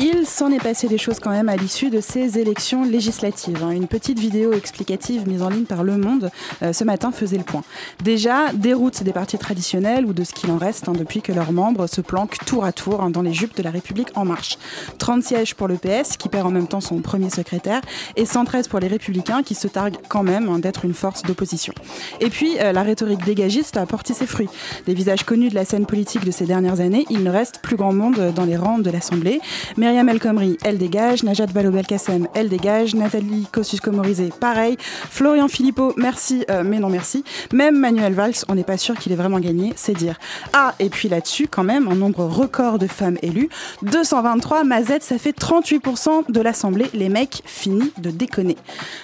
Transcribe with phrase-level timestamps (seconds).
[0.00, 3.64] Il s'en est passé des choses quand même à l'issue de ces élections législatives.
[3.64, 3.70] hein.
[3.70, 6.30] Une petite vidéo explicative mise en ligne par Le Monde
[6.62, 7.64] euh, ce matin faisait le point.
[8.04, 11.50] Déjà, déroute des partis traditionnels ou de ce qu'il en reste hein, depuis que leurs
[11.50, 14.56] membres se planquent tour à tour hein, dans les jupes de la République en marche.
[14.98, 17.80] 30 sièges pour le PS qui perd en même temps son premier secrétaire
[18.14, 21.72] et 113 pour les Républicains qui se targuent quand même d'être une force d'opposition.
[22.20, 24.48] Et puis, euh, la rhétorique dégagiste a porté ses fruits.
[24.86, 27.74] Des visages connus de la scène politique de ces dernières années, il ne reste plus
[27.74, 29.40] grand monde dans les rangs de l'Assemblée.
[29.88, 31.22] Myriam El Khomri, elle dégage.
[31.22, 32.94] Najat Vallaud-Belkacem, elle dégage.
[32.94, 34.76] Nathalie Kosciusko-Morizet, pareil.
[34.78, 37.24] Florian Philippot, merci, euh, mais non merci.
[37.54, 40.18] Même Manuel Valls, on n'est pas sûr qu'il ait vraiment gagné, c'est dire.
[40.52, 43.48] Ah, et puis là-dessus, quand même, un nombre record de femmes élues.
[43.80, 46.90] 223, Mazette, ça fait 38% de l'Assemblée.
[46.92, 48.58] Les mecs, fini de déconner.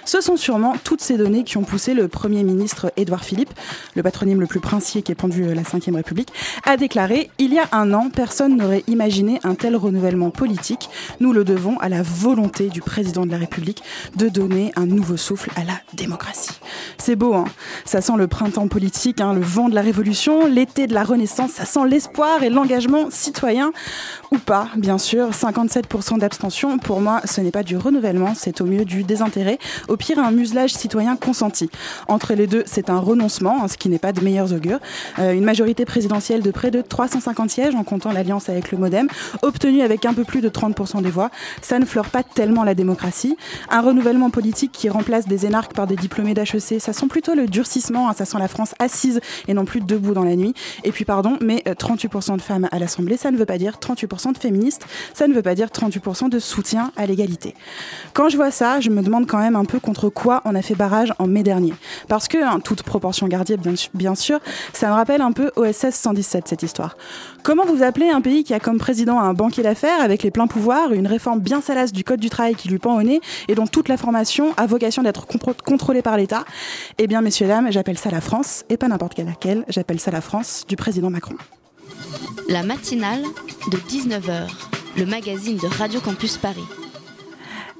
[0.04, 3.54] Ce sont sûrement toutes ces données qui ont poussé le Premier ministre Édouard Philippe,
[3.94, 6.34] le patronyme le plus princier qui est pendu la Ve République,
[6.66, 10.73] à déclarer «Il y a un an, personne n'aurait imaginé un tel renouvellement politique.
[11.20, 13.82] Nous le devons à la volonté du président de la République
[14.16, 16.60] de donner un nouveau souffle à la démocratie.»
[16.98, 17.44] C'est beau, hein
[17.84, 21.52] Ça sent le printemps politique, hein, le vent de la révolution, l'été de la renaissance,
[21.52, 23.72] ça sent l'espoir et l'engagement citoyen.
[24.32, 25.30] Ou pas, bien sûr.
[25.30, 29.58] 57% d'abstention, pour moi, ce n'est pas du renouvellement, c'est au mieux du désintérêt.
[29.88, 31.70] Au pire, un muselage citoyen consenti.
[32.08, 34.80] Entre les deux, c'est un renoncement, hein, ce qui n'est pas de meilleurs augures.
[35.18, 39.08] Euh, une majorité présidentielle de près de 350 sièges, en comptant l'alliance avec le Modem,
[39.42, 41.30] obtenue avec un peu plus de 30% des voix.
[41.62, 43.36] Ça ne fleure pas tellement la démocratie.
[43.70, 47.46] Un renouvellement politique qui remplace des énarques par des diplômés d'HEC, ça sent plutôt le
[47.46, 50.54] durcissement, hein, ça sent la France assise et non plus debout dans la nuit.
[50.84, 53.78] Et puis, pardon, mais euh, 38% de femmes à l'Assemblée, ça ne veut pas dire
[53.80, 57.54] 38% de féministes, ça ne veut pas dire 38% de soutien à l'égalité.
[58.12, 60.62] Quand je vois ça, je me demande quand même un peu contre quoi on a
[60.62, 61.74] fait barrage en mai dernier.
[62.08, 63.28] Parce que, hein, toute proportion
[63.76, 64.40] su- bien sûr,
[64.72, 66.96] ça me rappelle un peu OSS 117, cette histoire.
[67.42, 70.46] Comment vous appelez un pays qui a comme président un banquier d'affaires avec les pleins
[70.92, 73.66] une réforme bien salace du code du travail qui lui pend au nez et dont
[73.66, 76.44] toute la formation a vocation d'être contrôlée par l'État
[76.98, 80.20] Eh bien, messieurs, dames, j'appelle ça la France, et pas n'importe laquelle, j'appelle ça la
[80.20, 81.36] France du président Macron.
[82.48, 83.22] La matinale
[83.70, 84.48] de 19h,
[84.96, 86.64] le magazine de Radio Campus Paris.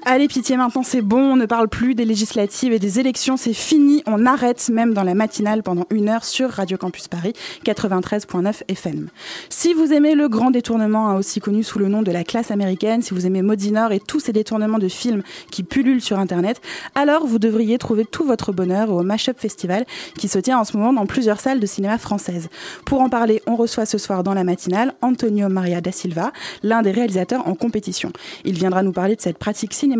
[0.07, 3.53] Allez, pitié, maintenant c'est bon, on ne parle plus des législatives et des élections, c'est
[3.53, 7.33] fini, on arrête même dans la matinale pendant une heure sur Radio Campus Paris
[7.65, 9.07] 93.9 FM.
[9.49, 12.51] Si vous aimez le grand détournement, hein, aussi connu sous le nom de la classe
[12.51, 16.61] américaine, si vous aimez Maudinor et tous ces détournements de films qui pullulent sur Internet,
[16.93, 19.85] alors vous devriez trouver tout votre bonheur au Mashup Festival
[20.19, 22.49] qui se tient en ce moment dans plusieurs salles de cinéma françaises.
[22.85, 26.83] Pour en parler, on reçoit ce soir dans la matinale Antonio Maria da Silva, l'un
[26.83, 28.13] des réalisateurs en compétition.
[28.43, 29.94] Il viendra nous parler de cette pratique cinématographique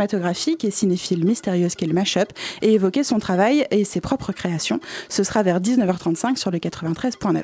[0.63, 4.79] et cinéphile mystérieuse qu'est le mashup et évoquer son travail et ses propres créations.
[5.09, 7.43] Ce sera vers 19h35 sur le 93.9.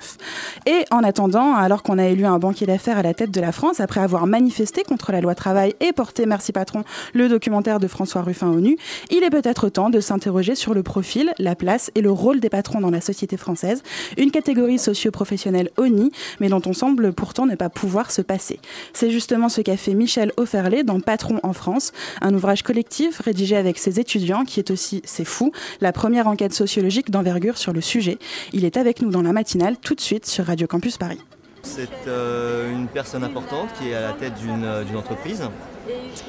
[0.66, 3.52] Et en attendant, alors qu'on a élu un banquier d'affaires à la tête de la
[3.52, 7.88] France, après avoir manifesté contre la loi travail et porté Merci Patron, le documentaire de
[7.88, 8.78] François Ruffin ONU,
[9.10, 12.50] il est peut-être temps de s'interroger sur le profil, la place et le rôle des
[12.50, 13.84] patrons dans la société française,
[14.18, 18.60] une catégorie socio-professionnelle ONI, mais dont on semble pourtant ne pas pouvoir se passer.
[18.94, 21.92] C'est justement ce qu'a fait Michel Offerlé dans Patron en France,
[22.22, 26.56] un ouvrage collectif rédigé avec ses étudiants qui est aussi, c'est fou, la première enquête
[26.56, 28.18] sociologique d'envergure sur le sujet.
[28.52, 31.20] Il est avec nous dans la matinale tout de suite sur Radio Campus Paris.
[31.62, 35.44] C'est euh, une personne importante qui est à la tête d'une euh, entreprise,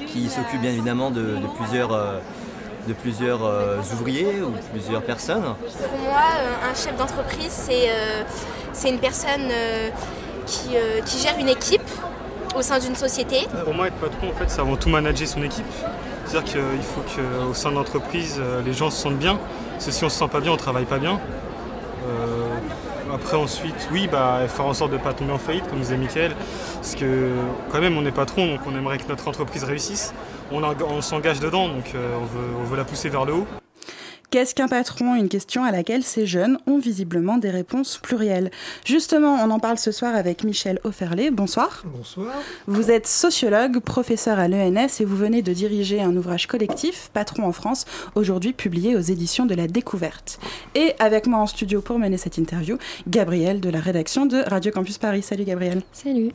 [0.05, 2.19] qui s'occupe bien évidemment de, de plusieurs, euh,
[2.87, 5.55] de plusieurs euh, ouvriers ou plusieurs personnes.
[5.89, 8.21] Pour moi, euh, un chef d'entreprise, c'est euh,
[8.71, 9.89] c'est une personne euh,
[10.45, 11.81] qui, euh, qui gère une équipe
[12.55, 13.47] au sein d'une société.
[13.63, 15.65] Pour moi, être patron, en fait, c'est avant tout manager son équipe.
[16.25, 19.39] C'est-à-dire qu'il faut qu'au sein de l'entreprise, euh, les gens se sentent bien.
[19.71, 21.19] Parce que si on se sent pas bien, on travaille pas bien.
[22.07, 22.47] Euh,
[23.13, 25.97] après, ensuite, oui, bah, faire en sorte de ne pas tomber en faillite, comme disait
[25.97, 26.35] Mickaël.
[26.75, 27.29] Parce que
[27.71, 30.13] quand même, on est patron, donc on aimerait que notre entreprise réussisse.
[30.51, 32.15] On, s'engage dedans, donc euh,
[32.59, 33.47] on veut la pousser vers le haut.
[34.33, 35.13] Qu'est-ce qu'un patron?
[35.13, 38.49] Une question à laquelle ces jeunes ont visiblement des réponses plurielles.
[38.83, 41.29] Justement, on en parle ce soir avec Michel Offerlé.
[41.29, 41.83] Bonsoir.
[41.85, 42.33] Bonsoir.
[42.65, 47.43] Vous êtes sociologue, professeur à l'ENS et vous venez de diriger un ouvrage collectif, Patron
[47.43, 47.85] en France,
[48.15, 50.39] aujourd'hui publié aux éditions de la Découverte.
[50.73, 54.71] Et avec moi en studio pour mener cette interview, Gabriel de la rédaction de Radio
[54.71, 55.21] Campus Paris.
[55.21, 55.83] Salut Gabriel.
[55.91, 56.31] Salut.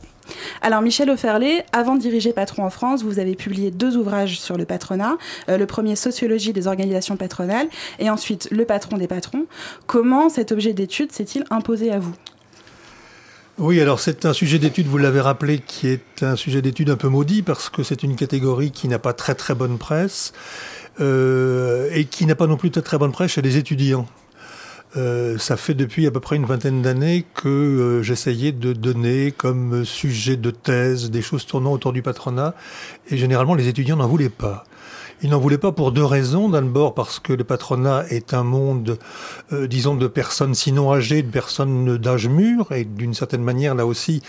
[0.61, 4.57] Alors Michel Offerlé, avant de diriger Patron en France, vous avez publié deux ouvrages sur
[4.57, 5.17] le patronat.
[5.49, 7.67] Euh, le premier, Sociologie des organisations patronales,
[7.99, 9.45] et ensuite Le patron des patrons.
[9.87, 12.13] Comment cet objet d'étude s'est-il imposé à vous?
[13.57, 16.95] Oui, alors c'est un sujet d'étude, vous l'avez rappelé, qui est un sujet d'étude un
[16.95, 20.31] peu maudit parce que c'est une catégorie qui n'a pas très très bonne presse
[21.01, 24.07] euh, et qui n'a pas non plus très très bonne presse chez les étudiants.
[24.97, 29.31] Euh, ça fait depuis à peu près une vingtaine d'années que euh, j'essayais de donner
[29.31, 32.55] comme sujet de thèse des choses tournant autour du patronat,
[33.09, 34.63] et généralement les étudiants n'en voulaient pas.
[35.21, 36.47] Il n'en voulait pas pour deux raisons.
[36.47, 38.97] D'abord parce que le patronat est un monde,
[39.51, 43.85] euh, disons, de personnes sinon âgées, de personnes d'âge mûr, et d'une certaine manière, là
[43.85, 44.21] aussi,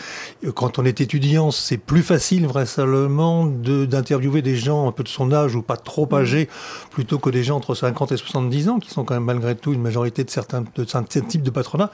[0.44, 5.08] euh, quand on est étudiant, c'est plus facile vraisemblablement d'interviewer des gens un peu de
[5.08, 6.14] son âge ou pas trop mmh.
[6.14, 6.48] âgés,
[6.90, 9.72] plutôt que des gens entre 50 et 70 ans, qui sont quand même malgré tout
[9.72, 11.92] une majorité de certains, de certains types de patronat.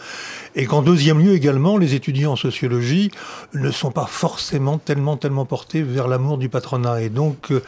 [0.55, 3.11] Et qu'en deuxième lieu également, les étudiants en sociologie
[3.53, 7.03] ne sont pas forcément tellement, tellement portés vers l'amour du patronat.
[7.03, 7.63] Et donc, euh,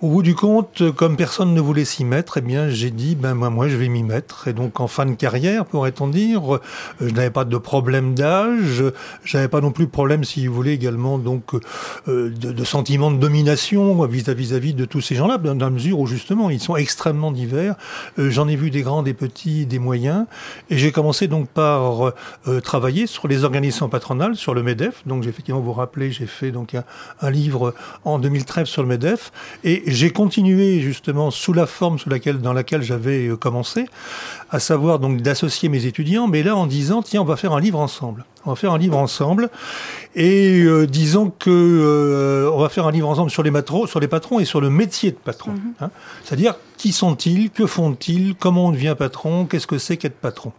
[0.00, 3.34] au bout du compte, comme personne ne voulait s'y mettre, eh bien, j'ai dit, ben
[3.34, 4.48] moi, je vais m'y mettre.
[4.48, 6.60] Et donc, en fin de carrière, pourrait-on dire, euh,
[7.00, 8.82] je n'avais pas de problème d'âge,
[9.24, 13.10] j'avais pas non plus de problème, si vous voulez, également, donc, euh, de, de, sentiment
[13.10, 17.32] de domination vis-à-vis de tous ces gens-là, dans la mesure où justement, ils sont extrêmement
[17.32, 17.76] divers.
[18.18, 20.26] Euh, j'en ai vu des grands, des petits, des moyens,
[20.70, 22.12] et j'ai commencé donc par
[22.62, 25.02] travailler sur les organisations patronales, sur le Medef.
[25.06, 26.84] Donc, effectivement vous rappeler, j'ai fait donc un,
[27.20, 27.74] un livre
[28.04, 29.30] en 2013 sur le Medef,
[29.62, 33.86] et j'ai continué justement sous la forme sous laquelle, dans laquelle j'avais euh, commencé,
[34.50, 37.60] à savoir donc d'associer mes étudiants, mais là en disant tiens on va faire un
[37.60, 38.24] livre ensemble.
[38.46, 39.48] On va faire un livre ensemble
[40.14, 44.00] et euh, disons que euh, on va faire un livre ensemble sur les, matros, sur
[44.00, 45.52] les patrons et sur le métier de patron.
[45.52, 45.74] Mhm.
[45.80, 45.90] Hein.
[46.24, 50.52] C'est-à-dire qui sont-ils, que font-ils, comment on devient patron, qu'est-ce que c'est qu'être patron.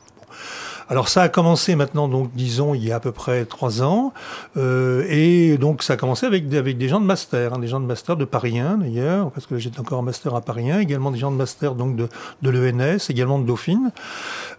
[0.88, 4.14] Alors ça a commencé maintenant, donc disons, il y a à peu près trois ans,
[4.56, 7.80] euh, et donc ça a commencé avec, avec des gens de master, hein, des gens
[7.80, 10.80] de master de Paris 1 d'ailleurs, parce que j'étais encore en master à Paris 1,
[10.80, 12.08] également des gens de master donc de,
[12.44, 13.92] de l'ENS, également de Dauphine,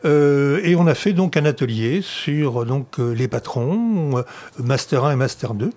[0.04, 4.24] euh, et on a fait donc un atelier sur donc euh, les patrons,
[4.58, 5.70] master 1 et master 2.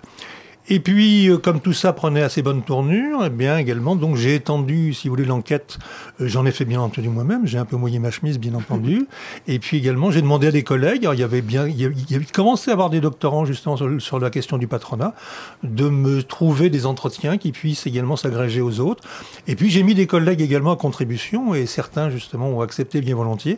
[0.72, 4.36] Et puis, euh, comme tout ça prenait assez bonne tournure, eh bien également, donc j'ai
[4.36, 5.80] étendu, si vous voulez, l'enquête.
[6.22, 7.48] Euh, j'en ai fait bien entendu moi-même.
[7.48, 9.08] J'ai un peu mouillé ma chemise, bien entendu.
[9.48, 11.06] Et puis également, j'ai demandé à des collègues.
[11.06, 14.20] Alors, il y avait bien, il y avait commencé à avoir des doctorants justement sur,
[14.20, 15.16] la question du patronat,
[15.64, 19.04] de me trouver des entretiens qui puissent également s'agréger aux autres.
[19.48, 23.16] Et puis j'ai mis des collègues également à contribution, et certains justement ont accepté bien
[23.16, 23.58] volontiers,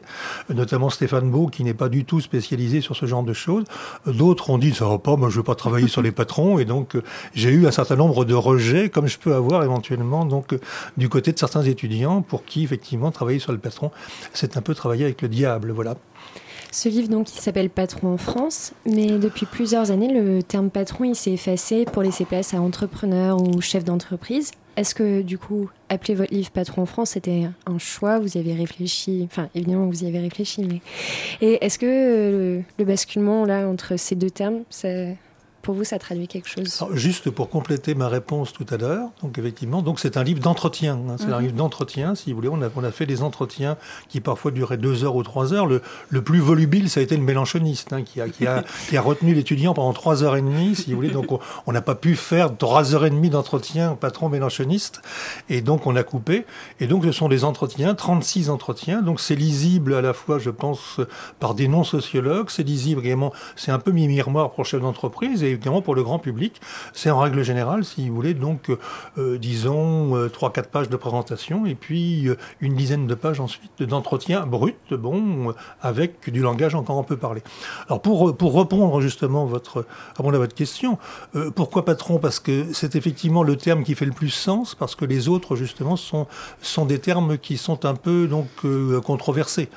[0.50, 3.66] notamment Stéphane Beau, qui n'est pas du tout spécialisé sur ce genre de choses.
[4.06, 6.66] D'autres ont dit ça va pas, moi je veux pas travailler sur les patrons, et
[6.66, 6.96] donc
[7.34, 10.56] j'ai eu un certain nombre de rejets, comme je peux avoir éventuellement donc
[10.98, 13.92] du côté de certains étudiants pour qui effectivement travailler sur le patron,
[14.34, 15.96] c'est un peu travailler avec le diable, voilà.
[16.74, 21.04] Ce livre donc il s'appelle Patron en France, mais depuis plusieurs années le terme patron
[21.04, 24.52] il s'est effacé pour laisser place à entrepreneur ou chef d'entreprise.
[24.78, 28.20] Est-ce que du coup appeler votre livre Patron en France c'était un choix?
[28.20, 29.22] Vous y avez réfléchi?
[29.26, 30.80] Enfin évidemment vous y avez réfléchi, mais
[31.42, 34.88] et est-ce que le, le basculement là entre ces deux termes ça
[35.62, 36.84] pour vous, ça traduit quelque chose?
[36.94, 41.00] Juste pour compléter ma réponse tout à l'heure, donc effectivement, donc c'est un livre d'entretien.
[41.10, 41.46] Hein, c'est un mhm.
[41.46, 42.50] livre d'entretien, si vous voulez.
[42.50, 43.78] On a, on a fait des entretiens
[44.10, 45.68] qui parfois duraient deux heures ou trois heures.
[45.68, 48.98] Le, le plus volubile, ça a été le mélanchoniste, hein, qui, a, qui, a, qui,
[48.98, 51.10] a, retenu l'étudiant pendant trois heures et demie, si vous voulez.
[51.10, 51.28] Donc
[51.68, 55.02] on n'a pas pu faire trois heures et demie d'entretien patron mélanchoniste,
[55.50, 56.46] et donc on a coupé.
[56.80, 59.02] Et donc ce sont des entretiens, 36 entretiens.
[59.02, 61.00] Donc c'est lisible à la fois, je pense,
[61.40, 62.50] par des non-sociologues.
[62.50, 63.32] C'est lisible également.
[63.56, 66.62] C'est un peu mi-miroir pour chef d'entreprise évidemment pour le grand public.
[66.94, 68.70] C'est en règle générale, si vous voulez, donc
[69.18, 73.40] euh, disons euh, trois, 4 pages de présentation et puis euh, une dizaine de pages
[73.40, 77.42] ensuite d'entretien brut, bon, avec du langage encore un peu parlé.
[77.88, 79.86] Alors pour, pour répondre justement votre,
[80.18, 80.98] à votre question,
[81.56, 85.06] pourquoi patron Parce que c'est effectivement le terme qui fait le plus sens, parce que
[85.06, 86.28] les autres justement sont,
[86.62, 88.48] sont des termes qui sont un peu donc
[89.04, 89.70] controversés.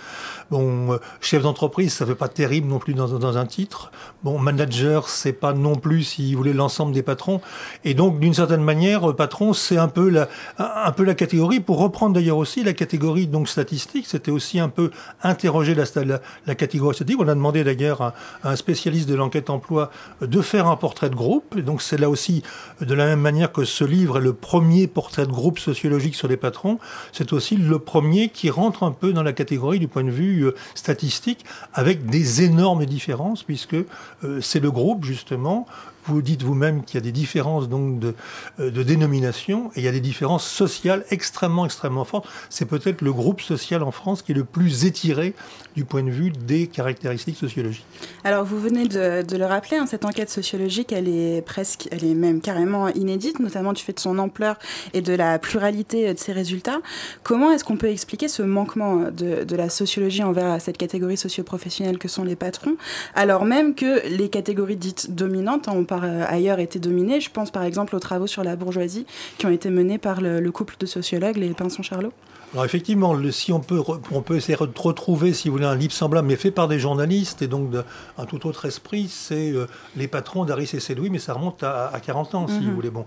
[0.51, 3.91] Bon, chef d'entreprise, ça fait pas terrible non plus dans, dans un titre.
[4.23, 7.41] Bon, manager, c'est pas non plus, si vous voulez, l'ensemble des patrons.
[7.85, 12.63] Et donc, d'une certaine manière, patron, c'est un peu la, catégorie, pour reprendre d'ailleurs aussi
[12.63, 14.91] la catégorie donc statistique, c'était aussi un peu
[15.23, 17.21] interroger la, catégorie statistique.
[17.21, 19.91] On a demandé d'ailleurs à, un spécialiste de l'enquête emploi
[20.21, 21.57] de faire un portrait de groupe.
[21.57, 22.43] Et donc, c'est là aussi,
[22.81, 26.29] de la même manière que ce livre est le premier portrait de groupe sociologique sur
[26.29, 26.79] les patrons,
[27.13, 30.43] c'est aussi le premier qui rentre un peu dans la catégorie du point de vue
[30.43, 35.67] euh, statistique, avec des énormes différences, puisque euh, c'est le groupe, justement, ans
[36.07, 38.15] vous dites vous-même qu'il y a des différences donc de,
[38.61, 42.29] euh, de, dénomination et il y a des différences sociales extrêmement extrêmement fortes.
[42.51, 45.35] C'est peut-être le groupe social en France qui est le plus étiré
[45.75, 47.87] du point de vue des caractéristiques sociologiques.
[48.23, 52.15] Alors vous venez de, le rappeler, hein, cette enquête sociologique, elle est presque, elle est
[52.15, 54.59] même carrément inédite, notamment du fait de son ampleur
[54.93, 56.81] et de la pluralité de ses résultats.
[57.23, 61.99] Comment est-ce qu'on peut expliquer ce manquement de, de la sociologie envers cette catégorie socioprofessionnelle
[61.99, 62.77] que sont les patrons,
[63.15, 67.21] alors même que les catégories dites dominantes, hein, on euh, ailleurs été dominées.
[67.21, 69.07] Je pense par exemple aux travaux sur la bourgeoisie
[69.39, 72.13] qui ont été menés par le, couple de sociologues, les Pinson-Charlot.
[72.55, 73.83] Alors effectivement, si on peut,
[74.13, 76.79] on peut essayer de retrouver, si vous voulez, un livre semblable, mais fait par des
[76.79, 81.19] journalistes et donc d'un tout autre esprit, c'est euh, Les patrons d'Aris et Sédoui, mais
[81.19, 82.67] ça remonte à, 40 ans, si mhm.
[82.67, 82.91] vous voulez.
[82.91, 83.07] Bon.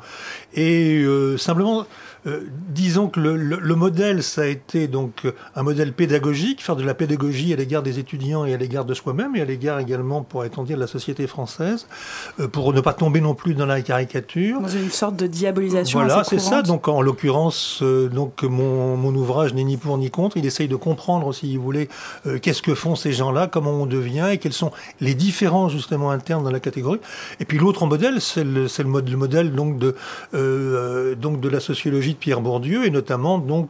[0.53, 1.85] Et euh, simplement,
[2.25, 5.25] euh, disons que le, modèle, ça a été donc
[5.55, 8.93] un modèle pédagogique, faire de la pédagogie à l'égard des étudiants et à l'égard de
[8.93, 11.87] soi-même, et à l'égard également, pourrait-on dire, de la société française,
[12.51, 14.59] pour ne pas tomber non plus dans la caricature.
[14.59, 15.99] Dans une sorte de diabolisation.
[15.99, 16.63] Voilà, c'est ça.
[16.63, 20.37] Donc en l'occurrence, donc mon, mon ouvrage n'est ni pour ni contre.
[20.37, 21.89] Il essaye de comprendre, si vous voulez,
[22.25, 26.11] euh, qu'est-ce que font ces gens-là, comment on devient et quels sont les différences justement
[26.11, 26.99] internes dans la catégorie.
[27.39, 29.95] Et puis l'autre modèle, c'est le, le, modèle donc de,
[30.33, 33.69] euh, donc de la sociologie de Pierre Bourdieu et notamment donc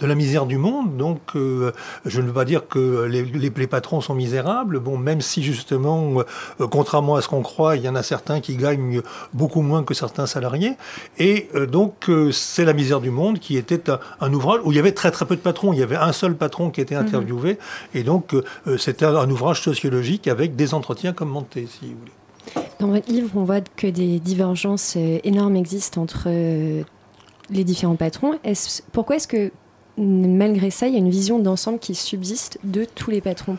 [0.00, 0.96] de la misère du monde.
[0.96, 1.72] Donc euh,
[2.04, 6.22] je ne veux pas dire que les, les, patrons sont misérables, bon, même si justement,
[6.70, 9.92] contrairement à ce qu'on croit, il y en a certains qui gagnent beaucoup moins que
[9.92, 10.74] certains salariés.
[11.18, 14.78] Et donc c'est la misère du monde qui était un, un ouvrage où il y
[14.78, 15.72] avait très très peu de patrons.
[15.72, 17.06] Il y avait un seul patron qui était mhm.
[17.06, 17.58] interviewé.
[17.94, 22.12] Et donc, euh, c'était un ouvrage sociologique avec des entretiens commentés, si vous voulez.
[22.78, 26.82] Dans votre livre, on voit que des divergences euh, énormes existent entre euh,
[27.50, 28.38] les différents patrons.
[28.44, 29.50] Est pourquoi est-ce que
[29.98, 33.56] malgré ça, il y a une vision d'ensemble qui subsiste de tous les patrons.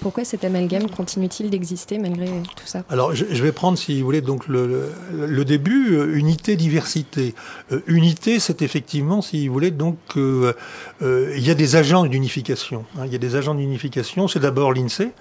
[0.00, 2.84] Pourquoi cet amalgame continue-t-il d'exister malgré tout ça?
[2.90, 7.34] Alors, je, vais prendre, si vous voulez, donc le, le, début, euh, unité, diversité.
[7.72, 10.52] Euh, unité, c'est effectivement, si vous voulez, donc euh,
[11.00, 12.84] il y a des agents d'unification.
[12.98, 13.06] Hein.
[13.06, 14.28] il y a des agents d'unification.
[14.28, 15.12] C'est d'abord l'INSEE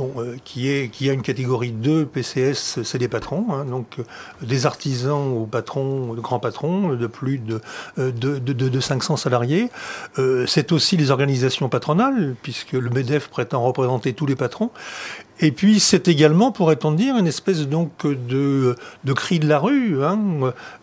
[0.00, 4.04] euh, qui, a une catégorie 2 PCS, c'est des patrons, hein, donc euh,
[4.42, 7.60] des artisans ou patrons, grands patrons de plus de,
[7.98, 9.68] euh, de 500 salariés.
[10.46, 14.70] c'est aussi les organisations patronales, puisque le MEDEF prétend représenter tous les patrons.
[15.40, 20.04] Et puis c'est également, pourrait-on dire, une espèce donc de, de cri de la rue.
[20.04, 20.18] Hein.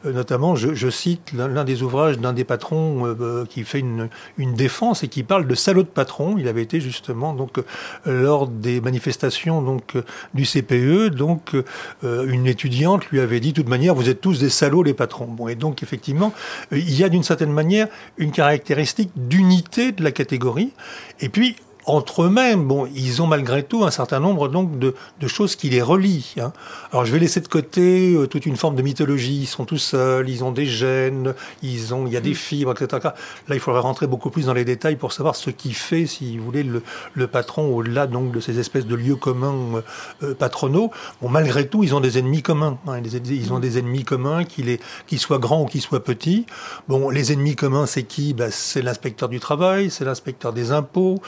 [0.06, 4.54] Notamment, je, je cite l'un des ouvrages d'un des patrons euh, qui fait une, une,
[4.54, 6.38] défense et qui parle de salaud de patron.
[6.38, 7.62] Il avait été justement donc
[8.06, 9.96] lors des manifestations donc
[10.34, 11.56] du CPE, donc
[12.04, 14.94] euh, une étudiante lui avait dit, de toute manière, vous êtes tous des salauds les
[14.94, 15.28] patrons.
[15.28, 16.34] Bon, et donc effectivement,
[16.72, 20.72] il y a d'une certaine manière une caractéristique d'unité de la catégorie.
[21.20, 21.56] Et puis
[21.88, 25.70] entre eux-mêmes, bon, ils ont malgré tout un certain nombre donc de, de choses qui
[25.70, 26.34] les relient.
[26.40, 26.52] Hein.
[26.92, 29.42] Alors je vais laisser de côté euh, toute une forme de mythologie.
[29.42, 32.36] Ils sont tous seuls, ils ont des gènes, ils ont, il y a des mm.
[32.36, 33.10] fibres, etc.
[33.48, 36.38] Là, il faudrait rentrer beaucoup plus dans les détails pour savoir ce qui fait, si
[36.38, 36.82] vous voulez, le,
[37.14, 39.82] le patron au-delà donc de ces espèces de lieux communs euh,
[40.24, 40.92] euh patronaux.
[41.22, 42.78] Bon, malgré tout, ils ont des ennemis communs.
[42.88, 43.02] Hein.
[43.30, 46.46] Ils ont des ennemis communs, qu'ils qu soient grands ou qu'ils soient petits.
[46.88, 48.34] Bon, les ennemis communs, c'est qui?
[48.34, 51.22] Ben, C'est l'inspecteur du travail, c'est l'inspecteur des impôts.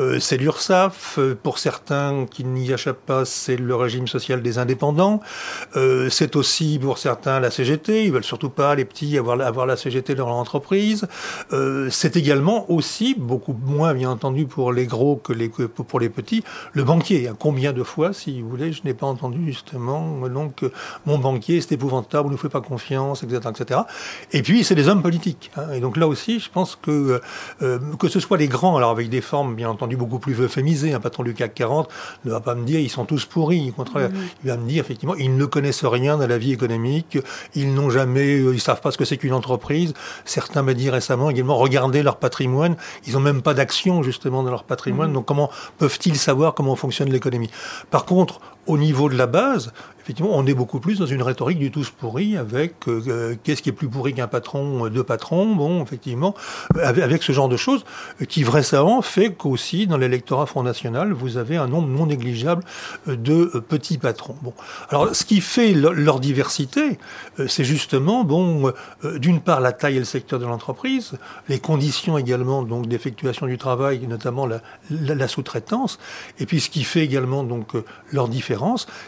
[0.00, 1.18] Euh, c'est l'URSSAF.
[1.18, 5.20] Euh, pour certains qui n'y échappent pas, c'est le régime social des indépendants.
[5.76, 8.06] Euh, c'est aussi pour certains la CGT.
[8.06, 11.06] Ils veulent surtout pas les petits avoir, la CGT dans leur entreprise.
[11.90, 15.32] c'est également aussi beaucoup moins bien entendu pour les gros que,
[15.66, 16.42] pour les petits
[16.72, 17.30] le banquier.
[17.38, 20.64] Combien de fois, si vous voulez, je n'ai pas entendu justement donc
[21.06, 23.80] mon banquier c'est épouvantable, on ne fait pas confiance, etc., etc.
[24.32, 25.50] Et puis c'est les hommes politiques.
[25.56, 25.72] Hein.
[25.74, 27.20] Et donc là aussi, je pense que
[27.98, 30.92] que ce soit les grands, alors avec des formes bien entendu beaucoup plus euphémisé.
[30.92, 31.88] Un patron du CAC 40
[32.24, 33.70] ne va pas me dire ils sont tous pourris.
[33.70, 34.44] Au contraire, mm-hmm.
[34.44, 37.18] il va me dire effectivement ils ne connaissent rien dans la vie économique,
[37.54, 39.94] ils n'ont jamais, euh, ils savent pas ce que c'est qu'une entreprise.
[40.24, 44.50] Certains m'ont dit récemment également regardez leur patrimoine, ils n'ont même pas d'action justement dans
[44.50, 45.10] leur patrimoine.
[45.10, 45.14] Mm-hmm.
[45.14, 47.50] Donc comment peuvent-ils savoir comment fonctionne l'économie?
[47.90, 49.72] Par contre, au niveau de la base,
[50.10, 53.62] effectivement, on est beaucoup plus dans une rhétorique du tous pourri avec euh, euh, qu'est-ce
[53.62, 56.34] qui est plus pourri qu'un patron, euh, deux patrons, bon, effectivement,
[56.82, 57.84] avec, ce genre de choses
[58.28, 62.64] qui récemment fait qu'aussi dans l'électorat Front National, vous avez un nombre non négligeable
[63.06, 64.36] de petits patrons.
[64.42, 64.52] Bon,
[64.88, 66.98] alors ce qui fait leur diversité,
[67.46, 68.72] c'est justement, bon,
[69.16, 71.12] d'une part la taille et le secteur de l'entreprise,
[71.48, 75.98] les conditions également donc d'effectuation du travail, notamment la, la sous-traitance,
[76.38, 77.72] et puis ce qui fait également donc
[78.10, 78.49] leur différence,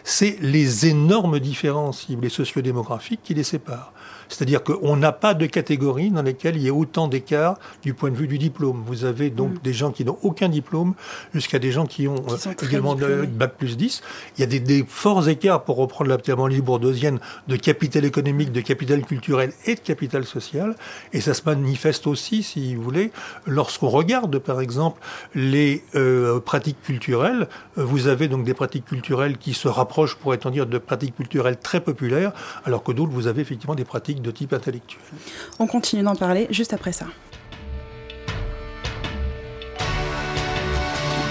[0.05, 3.93] c'est les énormes différences les sociodémographiques qui les séparent.
[4.33, 8.11] C'est-à-dire qu'on n'a pas de catégorie dans lesquelles il y ait autant d'écart du point
[8.11, 8.83] de vue du diplôme.
[8.87, 9.59] Vous avez donc mm.
[9.63, 10.95] des gens qui n'ont aucun diplôme
[11.35, 14.03] jusqu'à des gens qui ont euh, également de, bac plus 10.
[14.37, 18.61] Il y a des, forts écarts, pour reprendre la terminologie bourdosienne, de capital économique, de
[18.61, 20.75] capital culturel et de capital social.
[21.13, 23.13] Et ça se manifeste aussi, si vous voulez,
[23.47, 25.01] lorsqu'on regarde, par exemple,
[25.35, 27.49] les euh, pratiques culturelles.
[27.77, 31.81] Vous avez donc des pratiques culturelles qui se rapprochent, pourrait-on dire, de pratiques culturelles très
[31.81, 32.33] populaires,
[32.65, 35.03] alors que d'autres, vous avez effectivement des pratiques de type intellectuel.
[35.59, 37.07] On continue d'en parler juste après ça.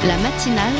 [0.05, 0.73] La matinale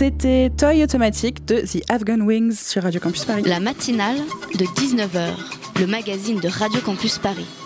[0.00, 3.42] Toy automatique de The Afghan Wings sur Radio Campus Paris.
[3.44, 4.16] La matinale
[4.58, 5.34] de 19h,
[5.78, 7.59] le magazine de Radio Campus Paris.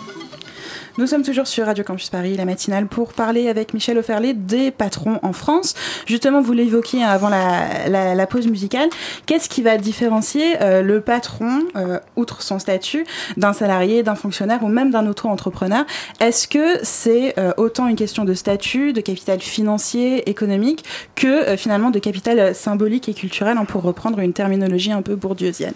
[0.97, 4.71] Nous sommes toujours sur Radio Campus Paris, la matinale, pour parler avec Michel Oferlé des
[4.71, 5.73] patrons en France.
[6.05, 8.87] Justement, vous l'évoquiez avant la, pause musicale.
[9.25, 13.05] Qu'est-ce qui va différencier euh, le patron, euh, outre son statut,
[13.35, 15.83] d'un salarié, d'un fonctionnaire ou même d'un auto-entrepreneur?
[16.21, 21.91] Est-ce que c'est euh, autant une question de statut, de capital financier, économique, que finalement
[21.91, 25.75] de capital symbolique et culturel, hein, pour reprendre une terminologie un peu bourdieusienne?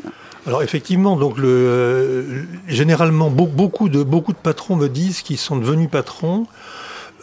[0.50, 5.92] Alors effectivement, donc le, généralement beaucoup de, beaucoup de patrons me disent qu'ils sont devenus
[5.92, 6.48] patrons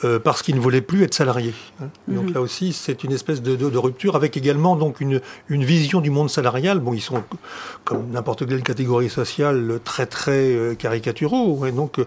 [0.04, 1.54] euh, parce qu'il ne voulait plus être salarié.
[1.82, 1.86] Hein.
[2.08, 2.34] Donc Mhm.
[2.34, 6.00] là aussi, c'est une espèce de, de- de rupture avec également donc une, une vision
[6.00, 6.80] du monde salarial.
[6.80, 7.22] Bon, ils sont
[7.84, 11.64] comme n'importe quelle catégorie sociale très très euh, caricaturaux.
[11.66, 11.98] Et donc,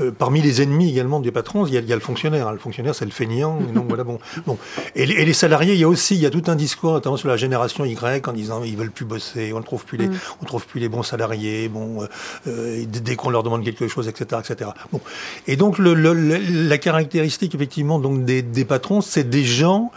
[0.00, 2.50] euh, parmi les ennemis également des patrons, il y a, il y a le fonctionnaire.
[2.52, 3.58] Le fonctionnaire, c'est le feignant.
[3.68, 4.58] Et donc voilà, bon, bon.
[4.94, 6.92] Et, les, et les salariés, il y a aussi, il y a tout un discours,
[6.92, 9.96] notamment sur la génération Y, en disant ils veulent plus bosser, on ne trouve plus
[9.98, 10.14] les, Mm.
[10.42, 11.68] on trouve plus les bons salariés.
[11.68, 12.06] Bon,
[12.46, 14.70] dès qu'on leur demande quelque chose, etc., etc.
[14.92, 15.00] Bon.
[15.46, 19.90] Et donc le, le- le- la caractéristique effectivement donc des, patrons, c'est des gens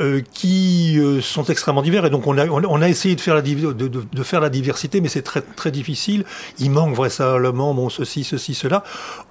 [0.00, 2.04] euh, qui euh, sont extrêmement divers.
[2.06, 4.48] Et donc on a, on a- essayé de faire la, de, de- de faire la
[4.50, 6.24] diversité, mais c'est très très difficile.
[6.58, 8.84] Il manque vraisemblablement bon ceci, ceci, cela.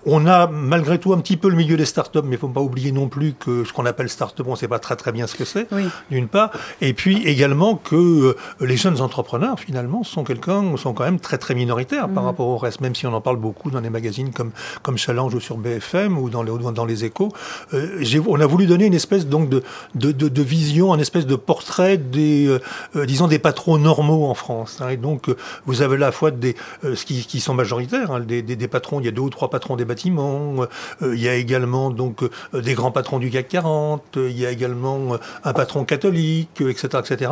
[0.06, 2.62] On a malgré tout un petit peu le milieu des startups, mais il faut pas
[2.62, 5.26] oublier non plus que ce qu'on appelle start-up, on ne sait pas très très bien
[5.28, 5.86] ce que c'est Oui.
[6.12, 6.52] d'une part,
[6.82, 11.38] et puis également que euh, les jeunes entrepreneurs, finalement, sont quelqu'un, sont quand même très
[11.38, 12.30] très minoritaires par Mhm.
[12.30, 14.52] rapport au reste, même si on en parle beaucoup dans des magazines comme,
[14.84, 17.30] comme Challenge ou sur BFM ou dans les, dans les échos.
[17.74, 19.64] Euh, on a voulu donner une espèce donc de,
[19.96, 22.60] de, de, de vision, un espèce de portrait des, euh,
[22.96, 24.80] euh, disons, des patrons normaux en France.
[24.82, 24.90] hein.
[24.90, 27.54] et donc, euh, vous avez là à la fois des, euh, ce qui, qui sont
[27.54, 30.66] majoritaires, hein, des, des, des patrons, il y a deux ou trois patrons des bâtiments,
[31.02, 34.52] il y a également donc des grands patrons du CAC 40, euh, il y a
[34.52, 37.32] également un patron catholique, etc., etc.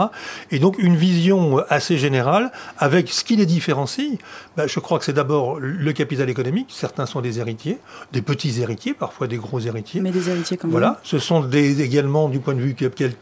[0.52, 4.18] Et donc une vision assez générale avec ce qui les différencie.
[4.58, 6.68] Ben, je crois que c'est d'abord le capital économique.
[6.70, 7.78] Certains sont des héritiers,
[8.12, 10.02] des petits héritiers, parfois des gros héritiers.
[10.02, 12.76] Mais des héritiers comme Voilà, ce sont des, également du point de vue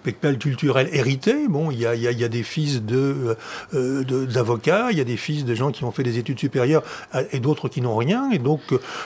[0.04, 1.48] capital culturel hérité.
[1.48, 3.38] Bon, il y a, il y a- il y a des fils de,
[3.74, 6.40] euh, de- d'avocats, il y a des fils de gens qui ont fait des études
[6.40, 6.84] supérieures
[7.16, 8.30] euh, et d'autres qui n'ont rien.
[8.32, 8.62] Et donc,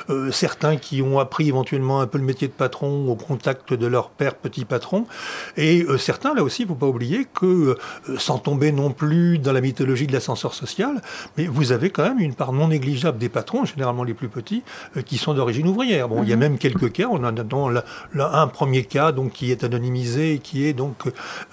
[0.09, 3.87] euh, certains qui ont appris éventuellement un peu le métier de patron au contact de
[3.87, 5.05] leur père petit patron.
[5.57, 8.91] Et euh, certains, là aussi, il ne faut pas oublier que, euh, sans tomber non
[8.91, 11.01] plus dans la mythologie de l'ascenseur social,
[11.37, 14.63] mais vous avez quand même une part non négligeable des patrons, généralement les plus petits,
[14.97, 16.07] euh, qui sont d'origine ouvrière.
[16.09, 16.39] Bon, il y a Mhm.
[16.41, 17.07] même quelques cas.
[17.09, 20.73] On a dans la- la- un premier cas donc qui est anonymisé, et qui est
[20.75, 20.95] donc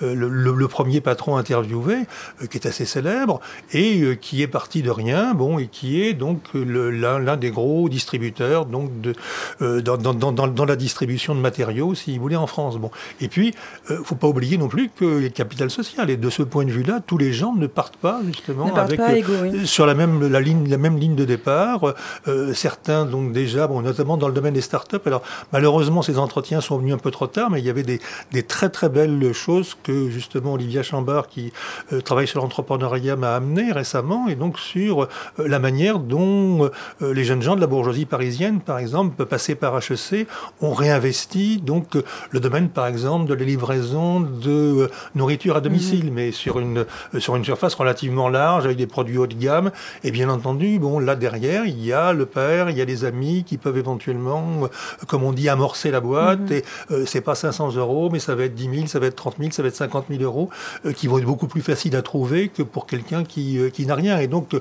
[0.02, 1.94] euh, le, le- le premier patron interviewé,
[2.42, 3.40] euh, qui est assez célèbre
[3.72, 7.88] et euh, qui est parti de rien, bon, et qui est donc l'un des gros
[7.88, 9.14] distributeurs donc de
[9.61, 12.78] dans, dans, dans, dans- dans la distribution de matériaux, si vous voulez, en France.
[12.78, 13.54] Bon, et puis
[13.90, 16.11] euh, faut pas oublier non plus que le capital social.
[16.11, 18.98] Et de ce point de vue-là, tous les gens ne partent pas justement Ne avec
[18.98, 19.66] pas égaux, oui.
[19.66, 21.94] sur la même la ligne la même ligne de départ.
[22.28, 24.96] Euh, certains donc déjà, bon, notamment dans le domaine des startups.
[25.06, 28.00] Alors malheureusement, ces entretiens sont venus un peu trop tard, mais il y avait des,
[28.32, 31.53] des très très belles choses que justement Olivia Chambard, qui
[31.92, 36.70] euh, travaille sur l'entrepreneuriat, m'a amené récemment, et donc sur euh, la manière dont
[37.03, 40.27] euh, les jeunes gens de la bourgeoisie parisienne, par exemple, passés par HEC,
[40.61, 41.96] ont réinvesti donc
[42.31, 46.87] le domaine, par exemple, de la livraison de nourriture à domicile, mais sur une
[47.18, 49.70] sur une surface relativement large avec des produits haut de gamme.
[50.05, 53.05] Et bien entendu, bon, là derrière, il y a le père, il y a les
[53.05, 54.68] amis qui peuvent éventuellement,
[55.07, 56.40] comme on dit, amorcer la boîte.
[56.40, 56.53] Mhm.
[56.53, 59.37] Et c'est pas 500 euros, mais ça va être 10 000, ça va être 30
[59.38, 60.51] 000, ça va être 50 000 euros,
[60.87, 63.87] euh, qui vont être beaucoup plus faciles à trouver que pour quelqu'un qui, euh, qui
[63.87, 64.19] n'a rien.
[64.19, 64.61] Et donc, euh,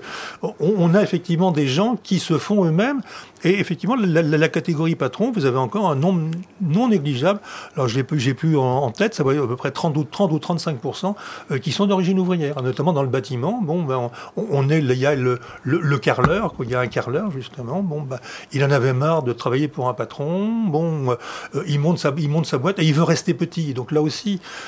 [0.60, 3.02] on, a effectivement des gens qui se font eux-mêmes.
[3.44, 6.30] Et effectivement, la, catégorie patron, vous avez encore un nombre
[6.62, 7.40] non négligeable.
[7.76, 9.98] Alors, je l'ai plus, j'ai plus en, tête, ça va être à peu près 30
[9.98, 11.16] ou 30 ou 35%
[11.52, 13.60] euh, qui sont d'origine ouvrière, notamment dans le bâtiment.
[13.62, 16.00] Bon, ben, on, est, il y a le, le, le
[16.64, 17.82] il y a un carreleur justement.
[17.82, 18.20] Bon, ben,
[18.52, 20.66] il en avait marre de travailler pour un patron.
[20.68, 21.16] Bon,
[21.68, 23.74] il monte sa, il monte sa boîte et il veut rester petit.
[23.74, 24.21] Donc là aussi,